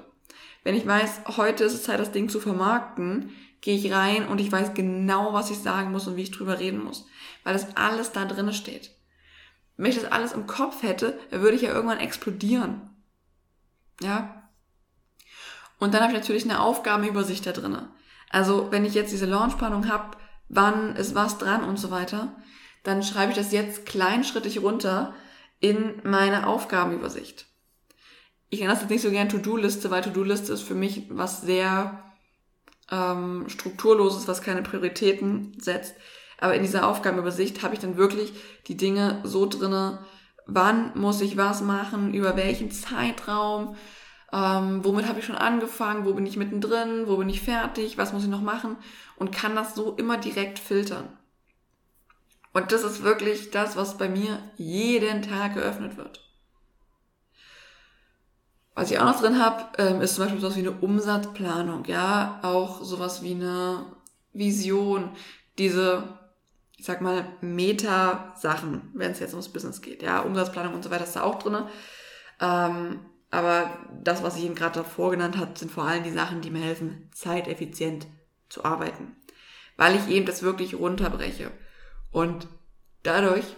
Wenn 0.63 0.75
ich 0.75 0.85
weiß, 0.85 1.21
heute 1.37 1.63
ist 1.63 1.73
es 1.73 1.83
Zeit, 1.83 1.99
das 1.99 2.11
Ding 2.11 2.29
zu 2.29 2.39
vermarkten, 2.39 3.31
gehe 3.61 3.75
ich 3.75 3.91
rein 3.91 4.27
und 4.27 4.39
ich 4.39 4.51
weiß 4.51 4.73
genau, 4.73 5.33
was 5.33 5.51
ich 5.51 5.59
sagen 5.59 5.91
muss 5.91 6.07
und 6.07 6.15
wie 6.15 6.23
ich 6.23 6.31
drüber 6.31 6.59
reden 6.59 6.83
muss. 6.83 7.05
Weil 7.43 7.53
das 7.53 7.75
alles 7.75 8.11
da 8.11 8.25
drinne 8.25 8.53
steht. 8.53 8.91
Wenn 9.77 9.91
ich 9.91 9.99
das 9.99 10.11
alles 10.11 10.33
im 10.33 10.47
Kopf 10.47 10.83
hätte, 10.83 11.17
würde 11.31 11.55
ich 11.55 11.61
ja 11.61 11.73
irgendwann 11.73 11.99
explodieren. 11.99 12.89
Ja? 14.01 14.49
Und 15.79 15.93
dann 15.93 16.01
habe 16.01 16.11
ich 16.11 16.19
natürlich 16.19 16.43
eine 16.43 16.61
Aufgabenübersicht 16.61 17.45
da 17.45 17.51
drinne. 17.51 17.89
Also 18.29 18.71
wenn 18.71 18.85
ich 18.85 18.93
jetzt 18.93 19.11
diese 19.11 19.25
Launchplanung 19.25 19.87
habe, 19.87 20.17
wann 20.49 20.95
ist 20.95 21.15
was 21.15 21.37
dran 21.37 21.63
und 21.63 21.77
so 21.77 21.91
weiter, 21.91 22.35
dann 22.83 23.03
schreibe 23.03 23.31
ich 23.31 23.37
das 23.37 23.51
jetzt 23.51 23.85
kleinschrittig 23.85 24.61
runter 24.61 25.13
in 25.59 26.01
meine 26.03 26.47
Aufgabenübersicht. 26.47 27.48
Ich 28.49 28.59
nenne 28.59 28.71
das 28.71 28.81
jetzt 28.81 28.89
nicht 28.89 29.01
so 29.01 29.11
gern 29.11 29.29
To-Do-Liste, 29.29 29.91
weil 29.91 30.01
To-Do-Liste 30.01 30.53
ist 30.53 30.63
für 30.63 30.75
mich 30.75 31.03
was 31.09 31.41
sehr 31.41 32.03
ähm, 32.91 33.47
strukturloses, 33.47 34.27
was 34.27 34.41
keine 34.41 34.63
Prioritäten 34.63 35.55
setzt. 35.59 35.95
Aber 36.39 36.55
in 36.55 36.63
dieser 36.63 36.87
Aufgabenübersicht 36.87 37.63
habe 37.63 37.73
ich 37.73 37.79
dann 37.79 37.97
wirklich 37.97 38.33
die 38.67 38.77
Dinge 38.77 39.21
so 39.23 39.45
drinne, 39.45 39.99
wann 40.47 40.97
muss 40.97 41.21
ich 41.21 41.37
was 41.37 41.61
machen, 41.61 42.13
über 42.13 42.35
welchen 42.35 42.71
Zeitraum, 42.71 43.75
ähm, 44.31 44.83
womit 44.83 45.07
habe 45.07 45.19
ich 45.19 45.25
schon 45.25 45.35
angefangen, 45.35 46.05
wo 46.05 46.13
bin 46.13 46.25
ich 46.25 46.37
mittendrin, 46.37 47.07
wo 47.07 47.17
bin 47.17 47.29
ich 47.29 47.41
fertig, 47.41 47.97
was 47.97 48.13
muss 48.13 48.23
ich 48.23 48.29
noch 48.29 48.41
machen 48.41 48.77
und 49.17 49.31
kann 49.31 49.55
das 49.55 49.75
so 49.75 49.95
immer 49.95 50.17
direkt 50.17 50.59
filtern. 50.59 51.17
Und 52.53 52.71
das 52.71 52.83
ist 52.83 53.03
wirklich 53.03 53.51
das, 53.51 53.75
was 53.75 53.97
bei 53.97 54.09
mir 54.09 54.39
jeden 54.57 55.21
Tag 55.21 55.53
geöffnet 55.53 55.97
wird. 55.97 56.28
Was 58.79 58.91
ich 58.91 58.97
auch 58.97 59.03
noch 59.03 59.19
drin 59.19 59.43
habe, 59.43 59.65
ähm, 59.77 59.99
ist 59.99 60.15
zum 60.15 60.23
Beispiel 60.23 60.39
sowas 60.39 60.55
wie 60.55 60.61
eine 60.61 60.71
Umsatzplanung, 60.71 61.83
ja, 61.83 62.39
auch 62.43 62.81
sowas 62.81 63.21
wie 63.21 63.33
eine 63.33 63.87
Vision, 64.31 65.11
diese, 65.57 66.17
ich 66.77 66.85
sag 66.85 67.01
mal, 67.01 67.25
Meta-Sachen, 67.41 68.89
wenn 68.93 69.11
es 69.11 69.19
jetzt 69.19 69.33
ums 69.33 69.49
Business 69.49 69.81
geht, 69.81 70.01
ja, 70.01 70.21
Umsatzplanung 70.21 70.73
und 70.73 70.81
so 70.81 70.91
weiter 70.91 71.03
ist 71.03 71.17
da 71.17 71.23
auch 71.23 71.39
drin. 71.39 71.63
Ähm, 72.39 73.01
aber 73.31 73.69
das, 74.01 74.23
was 74.23 74.37
ich 74.37 74.45
Ihnen 74.45 74.55
gerade 74.55 74.79
davor 74.79 75.11
genannt 75.11 75.35
habe, 75.35 75.59
sind 75.59 75.71
vor 75.71 75.83
allem 75.83 76.05
die 76.05 76.13
Sachen, 76.13 76.39
die 76.39 76.49
mir 76.49 76.61
helfen, 76.61 77.09
zeiteffizient 77.13 78.07
zu 78.47 78.63
arbeiten. 78.63 79.17
Weil 79.75 79.97
ich 79.97 80.07
eben 80.07 80.25
das 80.25 80.41
wirklich 80.41 80.75
runterbreche. 80.75 81.51
Und 82.11 82.47
dadurch 83.03 83.57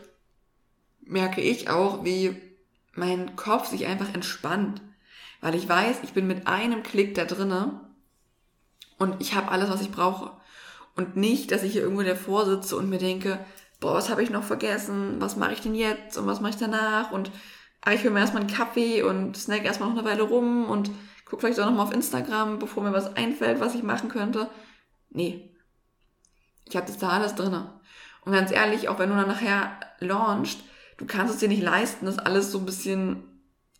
merke 1.01 1.41
ich 1.41 1.69
auch, 1.69 2.03
wie 2.03 2.41
mein 2.95 3.35
Kopf 3.35 3.67
sich 3.67 3.85
einfach 3.85 4.11
entspannt. 4.15 4.81
Weil 5.41 5.55
ich 5.55 5.67
weiß, 5.67 5.97
ich 6.03 6.13
bin 6.13 6.27
mit 6.27 6.47
einem 6.47 6.83
Klick 6.83 7.15
da 7.15 7.25
drinne 7.25 7.81
und 8.97 9.19
ich 9.19 9.33
habe 9.33 9.51
alles, 9.51 9.69
was 9.69 9.81
ich 9.81 9.91
brauche. 9.91 10.31
Und 10.95 11.15
nicht, 11.15 11.51
dass 11.51 11.63
ich 11.63 11.73
hier 11.73 11.81
irgendwo 11.81 12.03
davor 12.03 12.45
sitze 12.45 12.77
und 12.77 12.89
mir 12.89 12.99
denke, 12.99 13.43
boah, 13.79 13.95
was 13.95 14.09
habe 14.09 14.23
ich 14.23 14.29
noch 14.29 14.43
vergessen? 14.43 15.15
Was 15.19 15.35
mache 15.35 15.53
ich 15.53 15.61
denn 15.61 15.75
jetzt? 15.75 16.17
Und 16.17 16.27
was 16.27 16.41
mache 16.41 16.51
ich 16.51 16.57
danach? 16.57 17.11
Und 17.11 17.31
aber 17.81 17.95
ich 17.95 18.01
hole 18.01 18.11
mir 18.11 18.19
erstmal 18.19 18.43
einen 18.43 18.51
Kaffee 18.51 19.01
und 19.01 19.35
snack 19.35 19.65
erstmal 19.65 19.89
noch 19.89 19.97
eine 19.97 20.07
Weile 20.07 20.21
rum 20.21 20.69
und 20.69 20.91
gucke 21.25 21.41
vielleicht 21.41 21.59
auch 21.59 21.65
nochmal 21.65 21.87
auf 21.87 21.93
Instagram, 21.93 22.59
bevor 22.59 22.83
mir 22.83 22.93
was 22.93 23.15
einfällt, 23.15 23.59
was 23.59 23.73
ich 23.73 23.83
machen 23.83 24.09
könnte. 24.09 24.49
Nee. 25.09 25.49
Ich 26.65 26.75
habe 26.75 26.85
das 26.85 26.99
da 26.99 27.09
alles 27.09 27.35
drinne. 27.35 27.79
Und 28.23 28.33
ganz 28.33 28.51
ehrlich, 28.51 28.87
auch 28.87 28.99
wenn 28.99 29.09
du 29.09 29.15
dann 29.15 29.27
nachher 29.27 29.79
launchst, 29.99 30.59
du 30.97 31.05
kannst 31.05 31.33
es 31.33 31.39
dir 31.39 31.47
nicht 31.47 31.63
leisten, 31.63 32.05
das 32.05 32.19
alles 32.19 32.51
so 32.51 32.59
ein 32.59 32.65
bisschen 32.65 33.23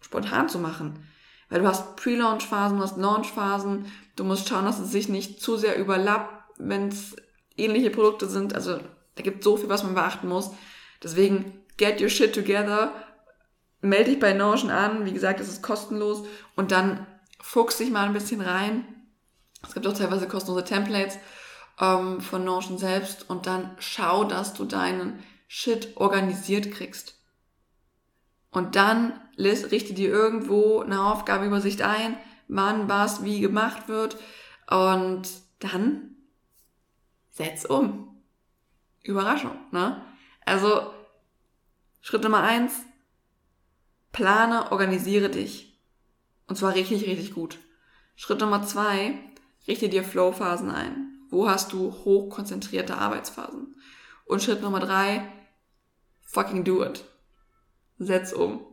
spontan 0.02 0.50
zu 0.50 0.58
machen. 0.58 1.08
Weil 1.52 1.62
du 1.62 1.68
hast 1.68 1.96
Pre-Launch-Phasen, 1.98 2.78
du 2.78 2.84
hast 2.84 2.98
Launch-Phasen, 2.98 3.86
du 4.16 4.24
musst 4.24 4.50
schauen, 4.50 4.66
dass 4.66 4.80
es 4.80 4.92
sich 4.92 5.08
nicht 5.08 5.40
zu 5.40 5.58
sehr 5.58 5.78
überlappt, 5.78 6.56
wenn 6.58 6.88
es 6.88 7.16
ähnliche 7.56 7.92
Produkte 7.92 8.26
sind. 8.26 8.56
Also 8.56 8.80
da 9.14 9.22
gibt 9.22 9.44
so 9.44 9.58
viel, 9.58 9.70
was 9.70 9.84
man 9.84 9.94
beachten 9.94 10.28
muss. 10.28 10.52
Deswegen 11.04 11.62
get 11.78 12.02
your 12.02 12.10
shit 12.10 12.34
together 12.34 12.92
melde 13.82 14.12
dich 14.12 14.20
bei 14.20 14.34
Notion 14.34 14.72
an. 14.72 15.06
Wie 15.06 15.14
gesagt, 15.14 15.40
es 15.40 15.50
ist 15.50 15.64
kostenlos. 15.64 16.26
Und 16.56 16.72
dann 16.72 17.06
fuchs 17.40 17.78
dich 17.78 17.92
mal 17.92 18.06
ein 18.06 18.14
bisschen 18.14 18.42
rein. 18.42 18.86
Es 19.64 19.74
gibt 19.74 19.86
auch 19.86 19.94
teilweise 19.98 20.28
kostenlose 20.28 20.66
Templates 20.66 21.18
ähm, 21.80 22.22
von 22.22 22.44
Notion 22.44 22.78
selbst. 22.78 23.30
Und 23.30 23.48
dann 23.48 23.76
schau, 23.80 24.24
dass 24.24 24.54
du 24.54 24.66
deinen 24.66 25.24
Shit 25.48 25.98
organisiert 25.98 26.72
kriegst. 26.72 27.16
Und 28.52 28.76
dann 28.76 29.14
richte 29.38 29.94
dir 29.94 30.10
irgendwo 30.10 30.82
eine 30.82 31.04
Aufgabeübersicht 31.06 31.82
ein, 31.82 32.18
wann 32.48 32.90
was 32.90 33.24
wie 33.24 33.40
gemacht 33.40 33.88
wird. 33.88 34.18
Und 34.70 35.28
dann 35.60 36.16
setz 37.32 37.66
um. 37.66 38.22
Überraschung, 39.04 39.58
ne? 39.72 40.06
Also, 40.46 40.92
Schritt 42.02 42.24
Nummer 42.24 42.44
eins, 42.44 42.74
Plane, 44.12 44.72
organisiere 44.72 45.30
dich. 45.30 45.80
Und 46.48 46.58
zwar 46.58 46.76
richtig, 46.76 47.06
richtig 47.06 47.34
gut. 47.34 47.58
Schritt 48.16 48.42
Nummer 48.42 48.64
zwei, 48.64 49.18
richte 49.68 49.90
dir 49.90 50.04
Flow-Phasen 50.04 50.70
ein. 50.70 51.20
Wo 51.30 51.48
hast 51.50 51.72
du 51.72 51.92
hochkonzentrierte 51.92 52.98
Arbeitsphasen? 52.98 53.76
Und 54.26 54.44
Schritt 54.44 54.62
Nummer 54.62 54.82
drei, 54.82 55.32
fucking 56.22 56.64
do 56.64 56.84
it. 56.84 57.06
Setz 58.04 58.34
um. 58.34 58.66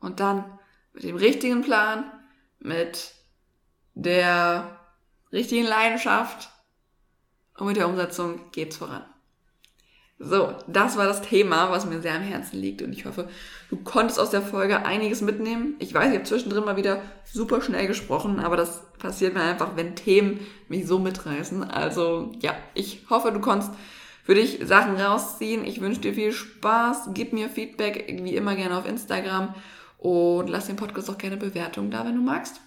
Und 0.00 0.20
dann 0.20 0.58
mit 0.94 1.04
dem 1.04 1.16
richtigen 1.16 1.62
Plan, 1.62 2.10
mit 2.58 3.12
der 3.94 4.78
richtigen 5.32 5.66
Leidenschaft 5.66 6.50
und 7.58 7.66
mit 7.66 7.76
der 7.76 7.88
Umsetzung 7.88 8.50
geht's 8.52 8.76
voran. 8.78 9.04
So, 10.18 10.54
das 10.68 10.96
war 10.96 11.06
das 11.06 11.22
Thema, 11.22 11.70
was 11.70 11.84
mir 11.84 12.00
sehr 12.00 12.14
am 12.14 12.22
Herzen 12.22 12.56
liegt 12.60 12.80
und 12.80 12.92
ich 12.92 13.06
hoffe, 13.06 13.28
du 13.70 13.76
konntest 13.76 14.20
aus 14.20 14.30
der 14.30 14.40
Folge 14.40 14.86
einiges 14.86 15.20
mitnehmen. 15.20 15.74
Ich 15.80 15.92
weiß, 15.92 16.10
ich 16.10 16.14
habe 16.14 16.24
zwischendrin 16.24 16.64
mal 16.64 16.76
wieder 16.76 17.02
super 17.24 17.60
schnell 17.60 17.88
gesprochen, 17.88 18.38
aber 18.38 18.56
das 18.56 18.82
passiert 18.98 19.34
mir 19.34 19.42
einfach, 19.42 19.74
wenn 19.74 19.96
Themen 19.96 20.40
mich 20.68 20.86
so 20.86 21.00
mitreißen. 21.00 21.64
Also 21.64 22.30
ja, 22.40 22.54
ich 22.74 23.04
hoffe, 23.10 23.32
du 23.32 23.40
konntest 23.40 23.72
für 24.22 24.34
dich 24.34 24.60
Sachen 24.62 24.96
rausziehen. 24.96 25.64
Ich 25.64 25.80
wünsche 25.80 26.00
dir 26.00 26.14
viel 26.14 26.32
Spaß. 26.32 27.10
Gib 27.14 27.32
mir 27.32 27.48
Feedback 27.48 28.06
wie 28.22 28.36
immer 28.36 28.54
gerne 28.54 28.78
auf 28.78 28.86
Instagram 28.86 29.54
und 29.98 30.48
lass 30.48 30.66
den 30.66 30.76
Podcast 30.76 31.10
auch 31.10 31.18
gerne 31.18 31.36
Bewertung 31.36 31.90
da, 31.90 32.04
wenn 32.04 32.16
du 32.16 32.22
magst. 32.22 32.60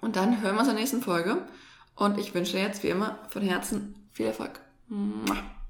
Und 0.00 0.16
dann 0.16 0.42
hören 0.42 0.56
wir 0.56 0.60
uns 0.60 0.68
in 0.68 0.74
der 0.74 0.82
nächsten 0.82 1.02
Folge. 1.02 1.46
Und 1.94 2.18
ich 2.18 2.34
wünsche 2.34 2.52
dir 2.52 2.62
jetzt 2.62 2.82
wie 2.82 2.88
immer 2.88 3.18
von 3.28 3.42
Herzen 3.42 3.94
viel 4.12 4.26
Erfolg. 4.26 4.60
Mua. 4.88 5.61